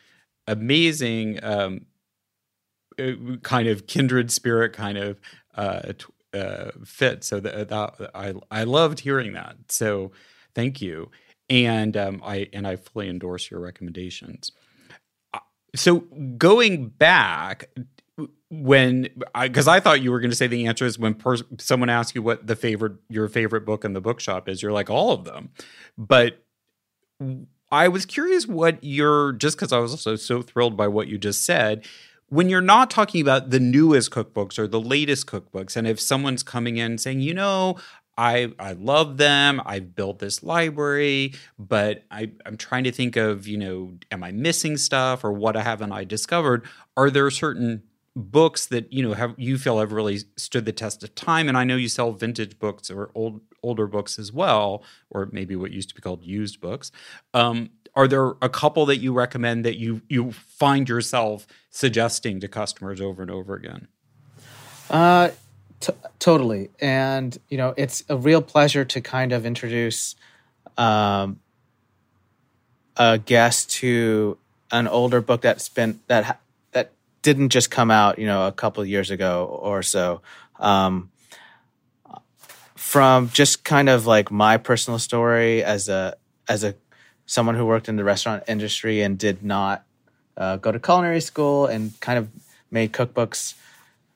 [0.49, 1.87] amazing um,
[3.43, 5.21] kind of kindred spirit kind of
[5.57, 5.93] uh,
[6.35, 7.25] uh, fit.
[7.25, 9.57] So that, that, I I loved hearing that.
[9.69, 10.13] So
[10.55, 11.11] thank you,
[11.49, 14.53] and um, I and I fully endorse your recommendations.
[15.33, 15.41] Uh,
[15.75, 16.01] so
[16.37, 17.71] going back
[18.51, 19.09] when
[19.41, 21.17] because I, I, thought you were going to say the answer is when
[21.59, 24.91] someone asks you what the favorite your favorite book in the bookshop is, you're like
[24.91, 25.51] all of them,
[25.97, 26.41] but.
[27.73, 31.19] I was curious what you're just because I was also so thrilled by what you
[31.19, 31.85] just said
[32.29, 36.43] when you're not talking about the newest cookbooks or the latest cookbooks, and if someone's
[36.43, 37.77] coming in saying, you know,
[38.17, 39.61] I I love them.
[39.65, 44.31] I've built this library, but I, I'm trying to think of, you know, am I
[44.33, 46.65] missing stuff or what haven't I discovered?
[46.97, 47.83] Are there certain
[48.17, 51.49] books that you know have you feel have really stood the test of time?
[51.49, 55.57] And I know you sell vintage books or old older books as well, or maybe
[55.57, 56.93] what used to be called used books.
[57.33, 62.49] Um, are there a couple that you recommend that you you find yourself suggesting to
[62.49, 63.89] customers over and over again?
[64.91, 65.31] Uh,
[65.81, 70.17] t- totally, and you know it's a real pleasure to kind of introduce
[70.77, 71.41] um,
[72.97, 74.39] a guest to
[74.73, 76.41] an older book that's been that
[76.73, 80.21] that didn't just come out, you know, a couple years ago or so.
[80.59, 81.11] Um,
[82.75, 86.17] from just kind of like my personal story as a
[86.49, 86.75] as a
[87.27, 89.85] someone who worked in the restaurant industry and did not
[90.37, 92.29] uh, go to culinary school and kind of
[92.71, 93.55] made cookbooks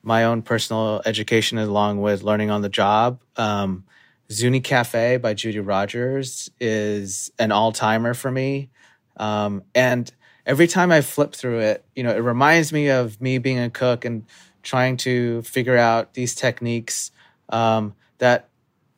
[0.03, 3.19] my own personal education along with learning on the job.
[3.35, 3.83] Um,
[4.31, 8.69] Zuni Cafe by Judy Rodgers is an all timer for me.
[9.17, 10.11] Um, and
[10.45, 13.69] every time I flip through it, you know, it reminds me of me being a
[13.69, 14.25] cook and
[14.61, 17.11] trying to figure out these techniques
[17.49, 18.49] um, that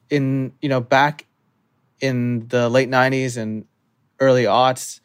[0.10, 1.26] in, you know, back
[2.02, 3.66] in the late 90s and
[4.22, 5.02] early aughts,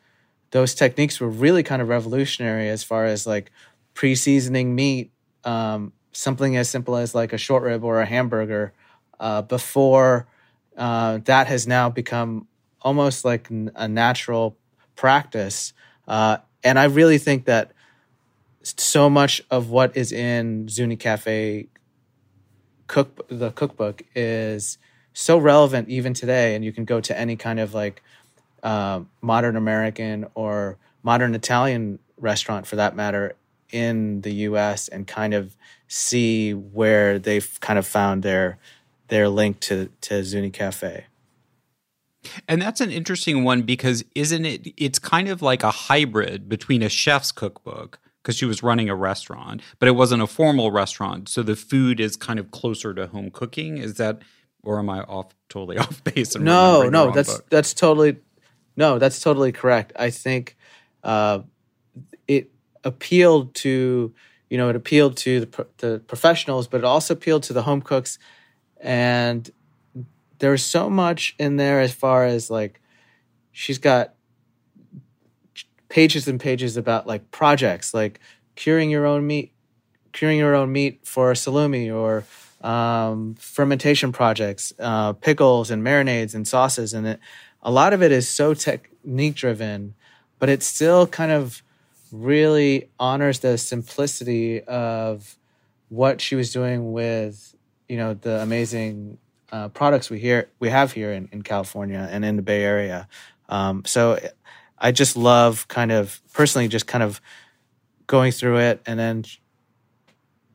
[0.53, 3.51] those techniques were really kind of revolutionary as far as like
[3.95, 5.13] pre-seasoning meat,
[5.45, 8.73] um, something as simple as like a short rib or a hamburger.
[9.21, 10.29] Uh, before
[10.77, 12.47] uh, that has now become
[12.83, 14.57] almost like a natural
[14.95, 15.73] practice,
[16.07, 17.73] uh, and I really think that
[18.63, 21.69] so much of what is in Zuni Cafe
[22.87, 24.79] cook the cookbook is
[25.13, 28.03] so relevant even today, and you can go to any kind of like
[28.67, 33.37] uh, modern American or modern Italian restaurant, for that matter,
[33.71, 34.89] in the U.S.
[34.89, 38.59] and kind of see where they've kind of found their
[39.07, 41.05] their link to to Zuni Cafe.
[42.49, 44.67] And that's an interesting one because isn't it?
[44.77, 48.97] It's kind of like a hybrid between a chef's cookbook because she was running a
[48.97, 53.07] restaurant, but it wasn't a formal restaurant, so the food is kind of closer to
[53.07, 53.79] home cooking.
[53.79, 54.23] Is that,
[54.65, 56.35] or am I off totally off base?
[56.35, 57.47] no, no, that's book?
[57.49, 58.17] that's totally
[58.77, 59.93] no, that's totally correct.
[59.97, 60.57] I think
[61.03, 61.41] uh,
[62.29, 62.51] it
[62.85, 64.15] appealed to
[64.51, 67.83] you know it appealed to the, the professionals, but it also appealed to the home
[67.83, 68.19] cooks,
[68.81, 69.51] and
[70.39, 72.81] there's so much in there as far as like
[73.53, 74.15] she's got
[75.89, 78.21] pages and pages about like projects like
[78.55, 79.53] curing your own meat
[80.13, 82.25] curing your own meat for salumi or
[82.67, 87.21] um, fermentation projects uh, pickles and marinades and sauces and it
[87.67, 89.95] a lot of it is so technique driven,
[90.39, 91.63] but it still kind of
[92.13, 95.37] really honors the simplicity of
[95.89, 97.57] what she was doing with
[97.89, 99.19] you know the amazing
[99.51, 103.09] uh, products we hear we have here in, in California and in the Bay Area.
[103.49, 104.19] Um, so
[104.79, 107.21] I just love kind of personally just kind of
[108.07, 109.25] going through it and then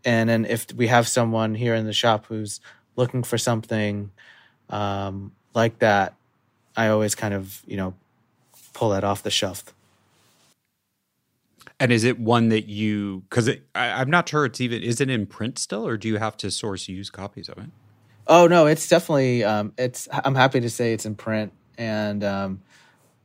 [0.05, 2.62] and then if we have someone here in the shop who's
[2.95, 4.12] looking for something
[4.70, 6.16] um, like that
[6.76, 7.93] I always kind of, you know,
[8.74, 9.74] pull that off the shelf.
[11.80, 15.26] And is it one that you, because I'm not sure it's even, is it in
[15.26, 17.69] print still or do you have to source used copies of it?
[18.28, 21.51] Oh, no, it's definitely, um, it's, I'm happy to say it's in print.
[21.78, 22.61] And um,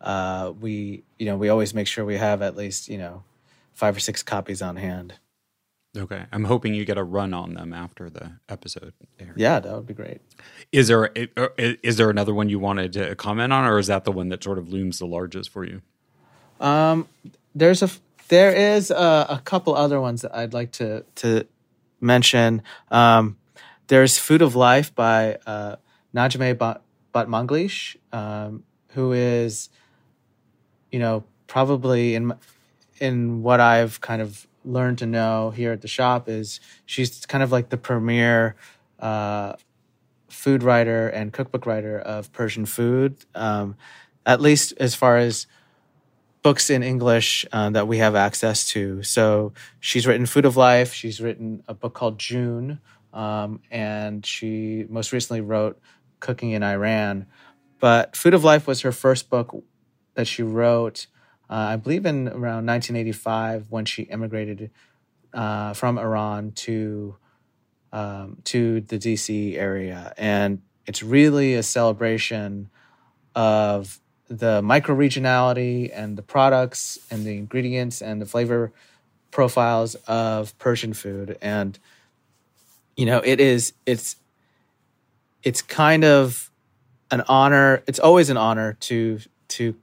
[0.00, 3.22] uh, we, you know, we always make sure we have at least, you know,
[3.74, 5.14] five or six copies on hand.
[5.96, 8.92] Okay, I'm hoping you get a run on them after the episode.
[9.18, 9.34] Airs.
[9.36, 10.20] Yeah, that would be great.
[10.72, 11.48] Is there uh,
[11.82, 14.58] there another one you wanted to comment on, or is that the one that sort
[14.58, 15.82] of looms the largest for you?
[16.60, 17.08] Um,
[17.54, 17.90] there's a
[18.28, 21.46] there is a, a couple other ones that I'd like to to
[22.00, 22.62] mention.
[22.90, 23.36] Um,
[23.88, 25.76] there's Food of Life by uh,
[26.14, 26.82] Najmeh Bat-
[27.14, 29.68] Batmanglij, um, who is,
[30.90, 32.34] you know, probably in
[32.98, 37.42] in what I've kind of learned to know here at the shop is she's kind
[37.42, 38.56] of like the premier
[38.98, 39.54] uh,
[40.28, 43.76] food writer and cookbook writer of Persian food, um,
[44.24, 45.46] at least as far as
[46.42, 49.02] books in English uh, that we have access to.
[49.02, 50.92] So she's written Food of Life.
[50.92, 52.80] She's written a book called Joon,
[53.12, 55.80] um, and she most recently wrote
[56.20, 57.26] Cooking in Iran.
[57.80, 59.56] But Food of Life was her first book
[60.14, 61.06] that she wrote
[61.48, 64.70] uh, I believe in around 1985 when she immigrated
[65.32, 67.16] uh, from Iran to
[67.92, 72.68] um, to the DC area, and it's really a celebration
[73.34, 78.72] of the micro regionality and the products and the ingredients and the flavor
[79.30, 81.78] profiles of Persian food, and
[82.96, 84.16] you know it is it's
[85.44, 86.50] it's kind of
[87.12, 87.84] an honor.
[87.86, 89.76] It's always an honor to to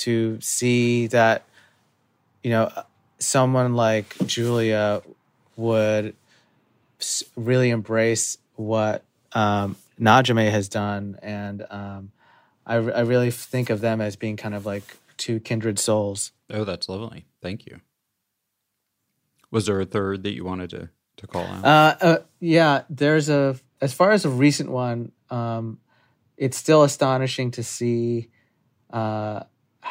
[0.00, 1.44] to see that
[2.42, 2.70] you know
[3.18, 5.02] someone like Julia
[5.56, 6.16] would
[7.36, 12.12] really embrace what um, Najmeh has done, and um,
[12.66, 16.32] I, I really think of them as being kind of like two kindred souls.
[16.50, 17.26] Oh, that's lovely.
[17.42, 17.80] Thank you.
[19.50, 20.88] Was there a third that you wanted to
[21.18, 21.64] to call out?
[21.64, 25.12] Uh, uh, yeah, there's a as far as a recent one.
[25.28, 25.78] Um,
[26.36, 28.30] it's still astonishing to see
[28.90, 29.42] uh,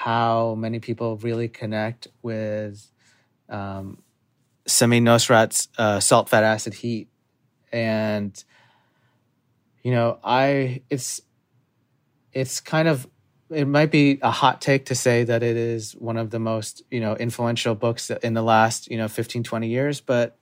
[0.04, 2.89] how many people really connect with
[3.50, 4.02] um,
[4.66, 7.10] Samin Nosrat's uh, salt, fat, acid, heat,
[7.74, 8.41] and
[9.84, 11.22] you know, I it's
[12.32, 13.10] it's kind of
[13.50, 16.82] it might be a hot take to say that it is one of the most
[16.89, 20.00] you know influential books in the last you know 15 20 years.
[20.00, 20.38] But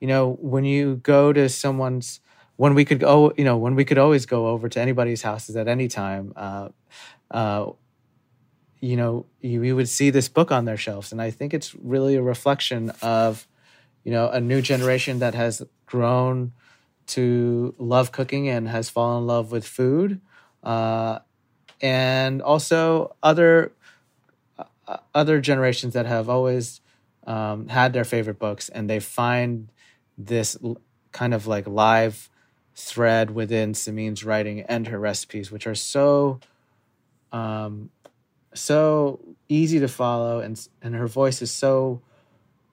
[0.00, 2.18] you know when you go to someone's
[2.56, 5.54] when we could go you know when we could always go over to anybody's houses
[5.54, 6.70] at any time uh,
[7.30, 7.70] uh,
[8.80, 11.12] you know, you, you would see this book on their shelves.
[11.12, 13.46] And I think it's really a reflection of,
[14.04, 16.52] you know, a new generation that has grown
[17.08, 20.20] to love cooking and has fallen in love with food.
[20.62, 21.20] Uh,
[21.80, 23.72] and also other
[24.88, 26.80] uh, other generations that have always
[27.26, 29.68] um, had their favorite books and they find
[30.16, 30.78] this l-
[31.12, 32.30] kind of like live
[32.74, 36.40] thread within Samin's writing and her recipes, which are so
[37.32, 37.90] um,
[38.56, 42.02] so easy to follow and and her voice is so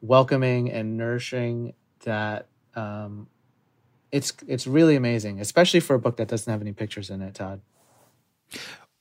[0.01, 1.73] welcoming and nourishing
[2.03, 3.27] that um,
[4.11, 7.33] it's it's really amazing, especially for a book that doesn't have any pictures in it,
[7.35, 7.61] Todd.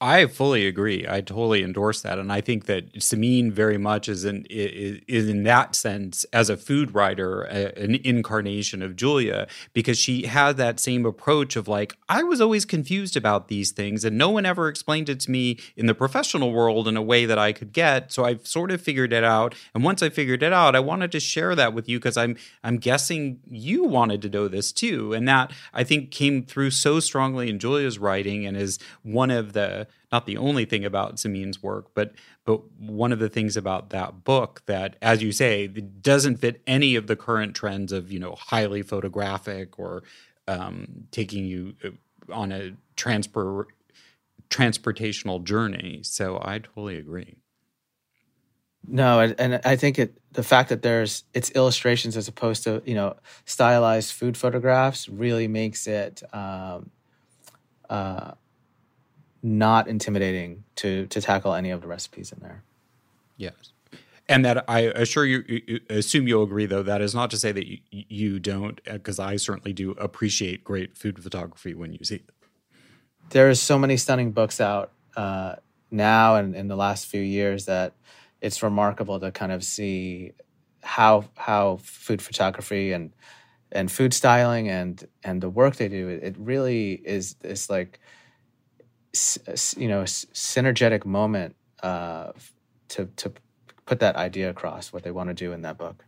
[0.04, 1.06] I fully agree.
[1.08, 5.44] I totally endorse that, and I think that Samin very much is in is in
[5.44, 10.80] that sense as a food writer a, an incarnation of Julia because she had that
[10.80, 14.66] same approach of like I was always confused about these things, and no one ever
[14.66, 18.10] explained it to me in the professional world in a way that I could get.
[18.10, 21.12] So I've sort of figured it out, and once I figured it out, I wanted
[21.12, 25.12] to share that with you because I'm I'm guessing you wanted to know this too,
[25.12, 29.52] and that I think came through so strongly in Julia's writing and is one of
[29.52, 32.12] the not the only thing about Samin's work, but
[32.44, 36.96] but one of the things about that book that, as you say, doesn't fit any
[36.96, 40.02] of the current trends of you know highly photographic or
[40.46, 43.68] um, taking you uh, on a transport
[44.50, 46.00] transportational journey.
[46.02, 47.36] So I totally agree.
[48.86, 52.94] No, and I think it the fact that there's it's illustrations as opposed to you
[52.94, 53.16] know
[53.46, 56.90] stylized food photographs really makes it um,
[57.88, 58.32] uh,
[59.42, 62.62] not intimidating to to tackle any of the recipes in there.
[63.36, 63.72] Yes.
[64.28, 67.66] And that I assure you, assume you'll agree, though, that is not to say that
[67.66, 72.30] you, you don't, because I certainly do appreciate great food photography when you see it.
[73.30, 75.56] There's so many stunning books out uh,
[75.90, 77.94] now and in the last few years that
[78.40, 80.32] it's remarkable to kind of see
[80.82, 83.12] how how food photography and
[83.70, 86.08] and food styling and and the work they do.
[86.08, 88.00] It really is this like
[89.76, 92.32] you know a synergetic moment uh,
[92.88, 93.32] to to
[93.86, 96.04] put that idea across what they want to do in that book.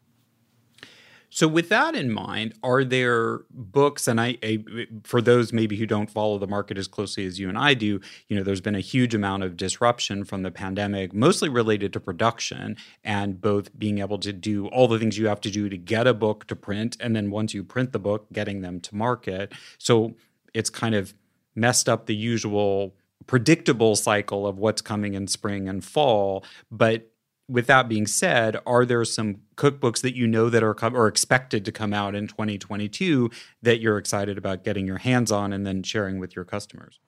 [1.34, 4.06] So, with that in mind, are there books?
[4.06, 4.64] And I, I,
[5.02, 8.00] for those maybe who don't follow the market as closely as you and I do,
[8.28, 11.98] you know, there's been a huge amount of disruption from the pandemic, mostly related to
[11.98, 15.76] production and both being able to do all the things you have to do to
[15.76, 18.94] get a book to print, and then once you print the book, getting them to
[18.94, 19.52] market.
[19.78, 20.14] So,
[20.54, 21.14] it's kind of
[21.54, 22.94] messed up the usual
[23.26, 27.10] predictable cycle of what's coming in spring and fall, but
[27.48, 31.64] with that being said, are there some cookbooks that you know that are or expected
[31.64, 33.30] to come out in 2022
[33.62, 37.00] that you're excited about getting your hands on and then sharing with your customers?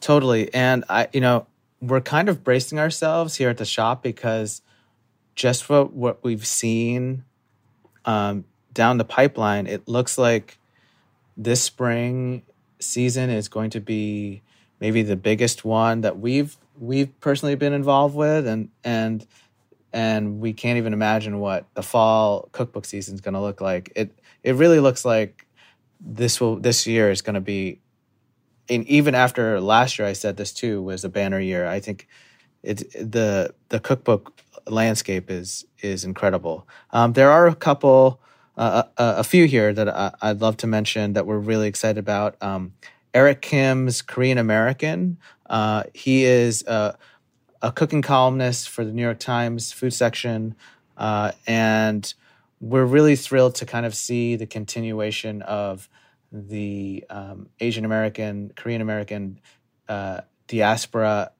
[0.00, 0.52] Totally.
[0.52, 1.46] And I, you know,
[1.80, 4.62] we're kind of bracing ourselves here at the shop because
[5.34, 7.24] just what what we've seen
[8.04, 10.58] um, down the pipeline, it looks like
[11.36, 12.42] this spring
[12.80, 14.42] season is going to be
[14.80, 19.26] maybe the biggest one that we've we've personally been involved with and and
[19.92, 23.92] and we can't even imagine what the fall cookbook season is going to look like.
[23.96, 25.46] It it really looks like
[26.00, 27.80] this will this year is going to be
[28.68, 31.66] and even after last year i said this too was a banner year.
[31.66, 32.08] I think
[32.62, 36.66] it the the cookbook landscape is is incredible.
[36.90, 38.20] Um, there are a couple
[38.56, 42.36] uh, a, few here that I, would love to mention that we're really excited about
[42.42, 42.74] um,
[43.14, 45.18] Eric Kim's Korean American.
[45.48, 46.96] Uh, he is a,
[47.62, 50.54] a, cooking columnist for the New York Times food section.
[50.96, 52.12] Uh, and
[52.60, 55.88] we're really thrilled to kind of see the continuation of
[56.30, 59.40] the um, Asian American, Korean American
[59.88, 61.32] uh, diaspora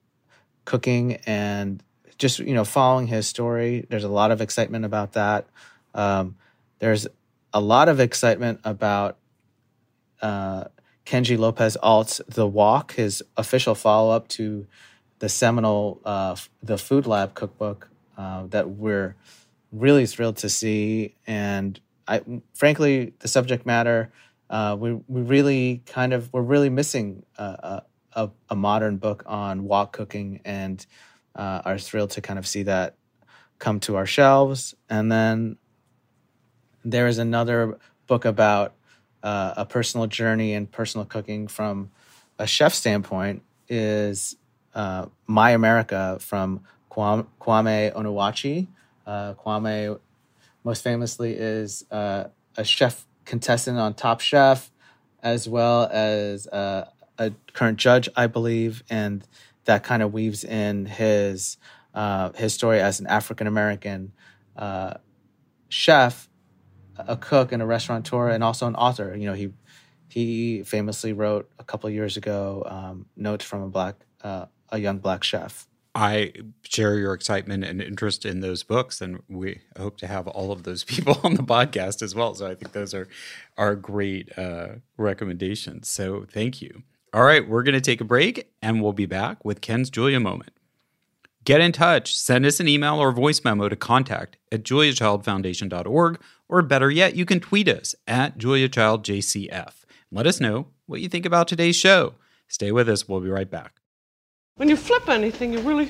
[0.65, 1.83] cooking and
[2.19, 3.87] just, you know, following his story.
[3.89, 5.47] There's a lot of excitement about that.
[5.95, 6.37] Um,
[6.81, 7.07] there's
[7.53, 9.17] a lot of excitement about
[10.21, 10.65] uh,
[11.07, 14.67] Kenji Lopez Alt's The Wok, his official follow up to
[15.21, 19.15] the seminal uh, The Food Lab cookbook uh, that we're
[19.73, 21.15] really thrilled to see.
[21.27, 21.79] And
[22.09, 22.23] I,
[22.55, 24.13] frankly, the subject matter,
[24.49, 29.65] uh, we, we really kind of, we're really missing a, a, a modern book on
[29.65, 30.85] wok cooking and
[31.37, 32.97] uh, are thrilled to kind of see that
[33.59, 34.75] come to our shelves.
[34.89, 35.57] And then
[36.85, 38.75] there is another book about
[39.23, 41.91] uh, a personal journey and personal cooking from
[42.39, 44.37] a chef standpoint is
[44.75, 48.67] uh, My America from Kwame, Onwuachi.
[49.07, 49.99] Uh, Kwame,
[50.65, 52.25] most famously, is uh,
[52.57, 54.71] a chef contestant on Top Chef,
[55.23, 59.23] as well as uh, a current judge, I believe, and
[59.67, 61.59] that kind of weaves in his
[61.93, 64.13] uh, his story as an African American
[65.69, 66.30] chef
[67.09, 69.17] a cook and a restaurateur and also an author.
[69.17, 69.53] You know, he
[70.09, 74.99] he famously wrote a couple years ago um, notes from a black uh, a young
[74.99, 75.67] black chef.
[75.95, 76.33] I
[76.63, 80.63] share your excitement and interest in those books, and we hope to have all of
[80.63, 82.35] those people on the podcast as well.
[82.35, 83.09] So I think those are
[83.57, 85.89] are great uh, recommendations.
[85.89, 86.83] So thank you.
[87.13, 90.21] All right, we're going to take a break, and we'll be back with Ken's Julia
[90.21, 90.53] moment.
[91.51, 92.17] Get in touch.
[92.17, 97.25] Send us an email or voice memo to contact at juliachildfoundation.org, or better yet, you
[97.25, 99.73] can tweet us at juliachildjcf.
[100.13, 102.15] Let us know what you think about today's show.
[102.47, 103.09] Stay with us.
[103.09, 103.81] We'll be right back.
[104.59, 105.89] When you flip anything, you really,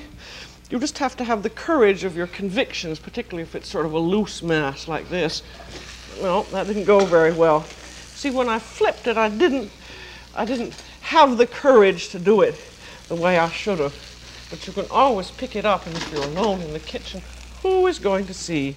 [0.71, 3.93] you just have to have the courage of your convictions, particularly if it's sort of
[3.93, 5.43] a loose mass like this.
[6.19, 7.65] Well, that didn't go very well.
[8.15, 9.69] See, when I flipped it, I didn't,
[10.33, 12.59] I didn't have the courage to do it
[13.09, 14.10] the way I should have
[14.51, 17.21] but you can always pick it up, and if you're alone in the kitchen,
[17.63, 18.75] who is going to see?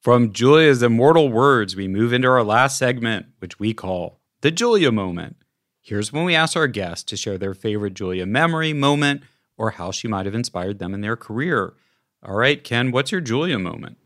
[0.00, 4.90] From Julia's immortal words, we move into our last segment, which we call the Julia
[4.90, 5.36] moment.
[5.80, 9.22] Here's when we ask our guests to share their favorite Julia memory, moment,
[9.56, 11.74] or how she might have inspired them in their career.
[12.22, 13.98] All right, Ken, what's your Julia moment?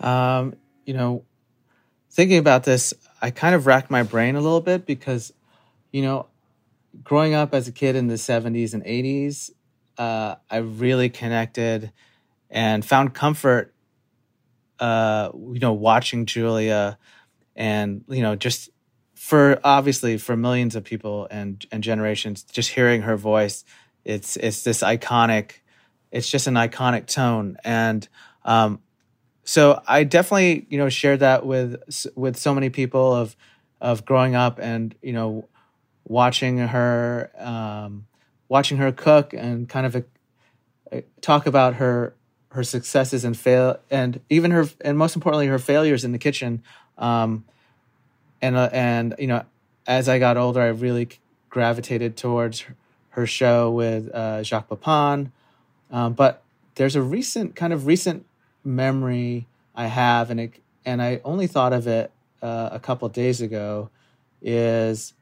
[0.00, 1.24] Um, you know,
[2.10, 5.32] thinking about this, I kind of racked my brain a little bit because,
[5.92, 6.26] you know,
[7.02, 9.50] growing up as a kid in the 70s and 80s,
[9.98, 11.92] uh, I really connected
[12.50, 13.74] and found comfort,
[14.78, 16.98] uh, you know, watching Julia
[17.56, 18.70] and, you know, just
[19.14, 23.64] for obviously for millions of people and, and generations, just hearing her voice,
[24.04, 25.52] it's, it's this iconic,
[26.10, 27.56] it's just an iconic tone.
[27.64, 28.06] And,
[28.44, 28.80] um,
[29.44, 31.80] so I definitely, you know, shared that with,
[32.14, 33.36] with so many people of,
[33.80, 35.48] of growing up and, you know,
[36.04, 38.06] watching her um,
[38.48, 40.04] watching her cook and kind of a,
[40.90, 42.14] a, talk about her
[42.50, 46.62] her successes and fail and even her and most importantly her failures in the kitchen.
[46.98, 47.44] Um,
[48.40, 49.44] and uh, and you know
[49.86, 51.08] as I got older I really
[51.50, 52.64] gravitated towards
[53.10, 55.32] her show with uh, Jacques Pepin
[55.90, 56.42] um, but
[56.76, 58.24] there's a recent kind of recent
[58.64, 62.10] memory I have and it and I only thought of it
[62.42, 63.90] uh, a couple days ago,
[64.40, 65.14] is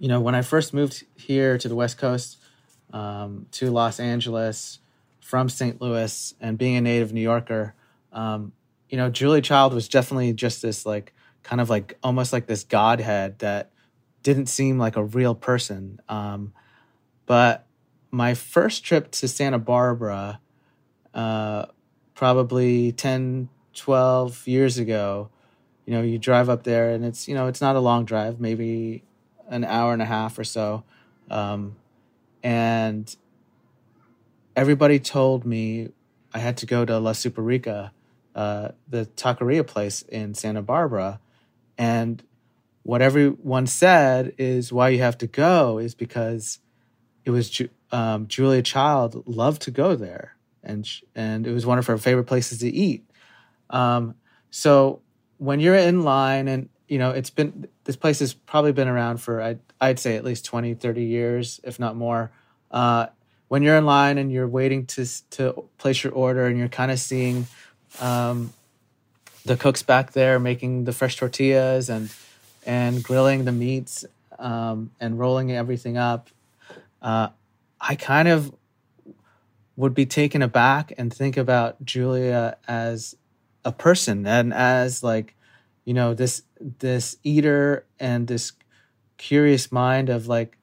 [0.00, 2.38] you know when I first moved here to the West Coast
[2.92, 4.80] um, to Los Angeles
[5.20, 5.80] from St.
[5.80, 7.74] Louis and being a native New Yorker,
[8.12, 8.52] um,
[8.88, 12.64] you know Julie Child was definitely just this like kind of like almost like this
[12.64, 13.70] godhead that
[14.22, 16.00] didn't seem like a real person.
[16.08, 16.52] Um,
[17.26, 17.66] but
[18.10, 20.40] my first trip to Santa Barbara,
[21.14, 21.66] uh,
[22.14, 25.30] probably 10, 12 years ago,
[25.86, 28.40] you know, you drive up there and it's, you know, it's not a long drive,
[28.40, 29.04] maybe
[29.50, 30.84] an hour and a half or so.
[31.30, 31.76] Um,
[32.42, 33.14] and
[34.56, 35.90] everybody told me
[36.32, 37.92] I had to go to La Super-Rica,
[38.34, 41.20] uh, the taqueria place in Santa Barbara.
[41.76, 42.22] And
[42.82, 46.60] what everyone said is why you have to go is because
[47.24, 47.60] it was
[47.92, 52.24] um, Julia Child loved to go there, and and it was one of her favorite
[52.24, 53.04] places to eat.
[53.68, 54.14] Um,
[54.50, 55.02] so
[55.38, 59.18] when you're in line, and you know it's been this place has probably been around
[59.18, 62.32] for I'd, I'd say at least 20, 30 years, if not more.
[62.70, 63.06] Uh,
[63.48, 66.90] when you're in line and you're waiting to to place your order, and you're kind
[66.90, 67.46] of seeing
[68.00, 68.52] um,
[69.44, 72.12] the cooks back there making the fresh tortillas and
[72.66, 74.04] and grilling the meats
[74.38, 76.28] um, and rolling everything up
[77.02, 77.28] uh,
[77.80, 78.54] I kind of
[79.76, 83.16] would be taken aback and think about Julia as
[83.64, 85.36] a person and as like
[85.84, 88.52] you know this this eater and this
[89.16, 90.58] curious mind of like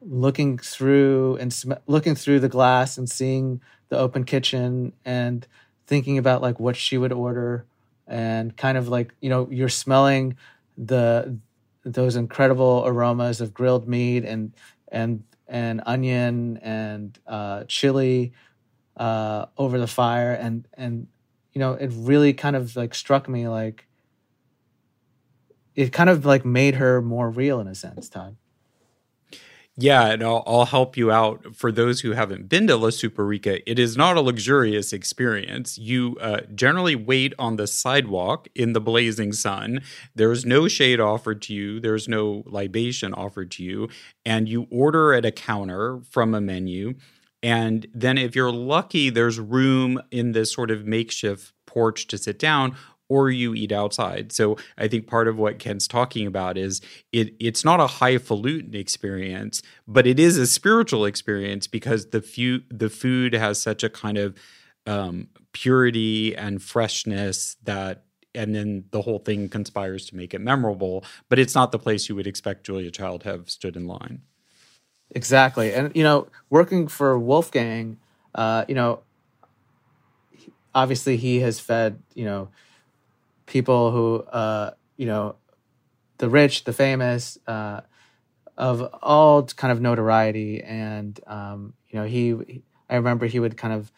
[0.00, 5.46] looking through and sm- looking through the glass and seeing the open kitchen and
[5.86, 7.64] thinking about like what she would order
[8.06, 10.36] and kind of like you know you're smelling
[10.76, 11.36] the
[11.84, 14.52] those incredible aromas of grilled meat and
[14.88, 18.32] and and onion and uh, chili
[18.96, 21.06] uh, over the fire, and and
[21.52, 23.86] you know it really kind of like struck me like
[25.74, 28.36] it kind of like made her more real in a sense, Todd.
[29.74, 31.56] Yeah, and I'll, I'll, help you out.
[31.56, 35.78] For those who haven't been to La Super-Rica, it is not a luxurious experience.
[35.78, 39.80] You uh, generally wait on the sidewalk in the blazing sun.
[40.14, 43.88] There's no shade offered to you, there's no libation offered to you,
[44.26, 46.94] and you order at a counter from a menu.
[47.42, 52.38] And then, if you're lucky, there's room in this sort of makeshift porch to sit
[52.38, 52.76] down,
[53.12, 54.32] or you eat outside.
[54.32, 56.80] So I think part of what Ken's talking about is
[57.12, 62.62] it it's not a highfalutin experience, but it is a spiritual experience because the few
[62.70, 64.34] the food has such a kind of
[64.86, 68.04] um, purity and freshness that
[68.34, 71.04] and then the whole thing conspires to make it memorable.
[71.28, 74.22] But it's not the place you would expect Julia Child have stood in line.
[75.10, 77.98] Exactly, and you know, working for Wolfgang,
[78.34, 79.02] uh, you know,
[80.74, 82.48] obviously he has fed you know
[83.52, 85.36] people who uh, you know
[86.16, 87.82] the rich, the famous, uh,
[88.56, 92.62] of all kind of notoriety, and um, you know he.
[92.88, 93.90] I remember he would kind of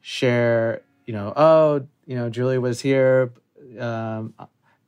[0.00, 3.32] share, you know, oh, you know, Julie was here
[3.78, 4.34] um,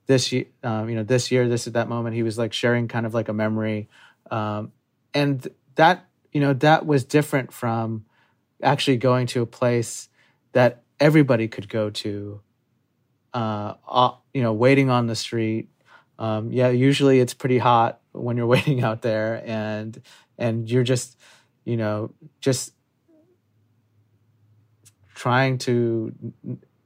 [0.06, 2.16] this year, um, you know, this year, this at that moment.
[2.16, 3.88] He was like sharing kind of like a memory,
[4.30, 4.72] um,
[5.14, 8.04] and that you know that was different from
[8.62, 10.08] actually going to a place
[10.52, 12.40] that everybody could go to
[13.34, 15.68] uh, uh, you know, waiting on the street.
[16.18, 20.00] Um, yeah, usually it's pretty hot when you're waiting out there, and
[20.38, 21.18] and you're just,
[21.64, 22.72] you know, just
[25.14, 26.12] trying to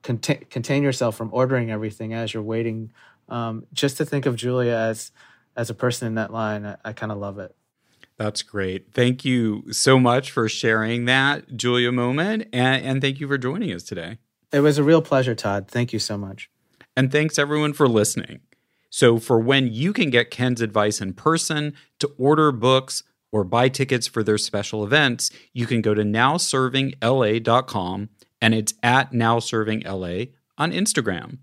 [0.03, 2.93] contain contain yourself from ordering everything as you're waiting.
[3.29, 5.11] Um, just to think of Julia as
[5.57, 7.55] as a person in that line, I, I kind of love it.
[8.19, 8.95] That's great.
[8.95, 13.73] Thank you so much for sharing that Julia moment, and, and thank you for joining
[13.73, 14.19] us today.
[14.53, 15.69] It was a real pleasure, Todd.
[15.69, 16.49] Thank you so much.
[16.97, 18.41] And thanks everyone for listening.
[18.89, 23.69] So, for when you can get Ken's advice in person, to order books, or buy
[23.69, 28.09] tickets for their special events, you can go to nowservingla.com
[28.41, 31.39] and it's at nowservingla on Instagram.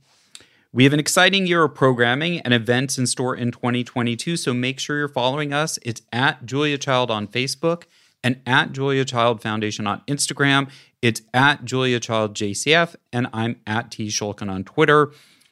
[0.71, 4.79] We have an exciting year of programming and events in store in 2022, so make
[4.79, 5.77] sure you're following us.
[5.83, 7.83] It's at Julia Child on Facebook
[8.23, 10.71] and at Julia Child Foundation on Instagram.
[11.03, 15.11] It's at Julia Child JCF, and I'm at T Schulkin on Twitter.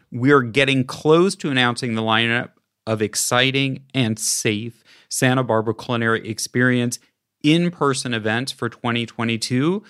[0.09, 2.51] We're getting close to announcing the lineup
[2.87, 6.99] of exciting and safe Santa Barbara culinary experience
[7.43, 9.83] in person events for 2022.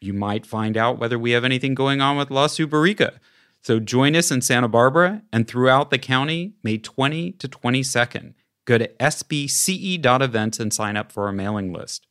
[0.00, 3.20] You might find out whether we have anything going on with La Super-Rica.
[3.60, 8.32] So join us in Santa Barbara and throughout the county May 20 to 22nd.
[8.64, 12.06] Go to sbce.events and sign up for our mailing list.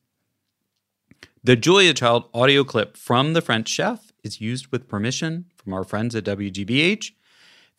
[1.43, 5.83] The Julia Child audio clip from The French Chef is used with permission from our
[5.83, 7.13] friends at WGBH.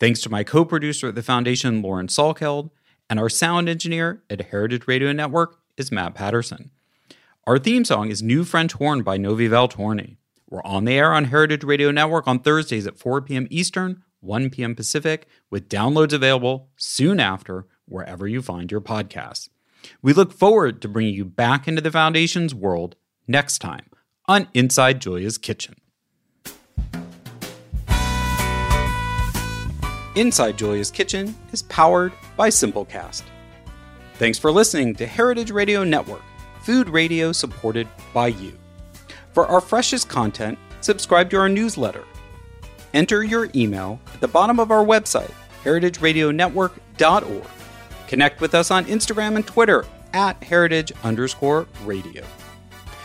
[0.01, 2.71] Thanks to my co producer at the Foundation, Lauren Salkeld,
[3.09, 6.71] and our sound engineer at Heritage Radio Network is Matt Patterson.
[7.47, 10.17] Our theme song is New French Horn by Novi Valtorni.
[10.49, 13.47] We're on the air on Heritage Radio Network on Thursdays at 4 p.m.
[13.49, 14.75] Eastern, 1 p.m.
[14.75, 19.47] Pacific, with downloads available soon after wherever you find your podcasts.
[20.01, 22.97] We look forward to bringing you back into the Foundation's world
[23.27, 23.85] next time
[24.27, 25.75] on Inside Julia's Kitchen.
[30.15, 33.23] Inside Julia's Kitchen is powered by Simplecast.
[34.15, 36.21] Thanks for listening to Heritage Radio Network,
[36.61, 38.53] food radio supported by you.
[39.33, 42.03] For our freshest content, subscribe to our newsletter.
[42.93, 45.31] Enter your email at the bottom of our website,
[45.63, 47.47] heritageradionetwork.org.
[48.07, 52.23] Connect with us on Instagram and Twitter at heritage underscore radio.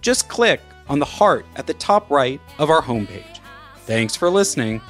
[0.00, 3.40] Just click on the heart at the top right of our homepage.
[3.86, 4.80] Thanks for listening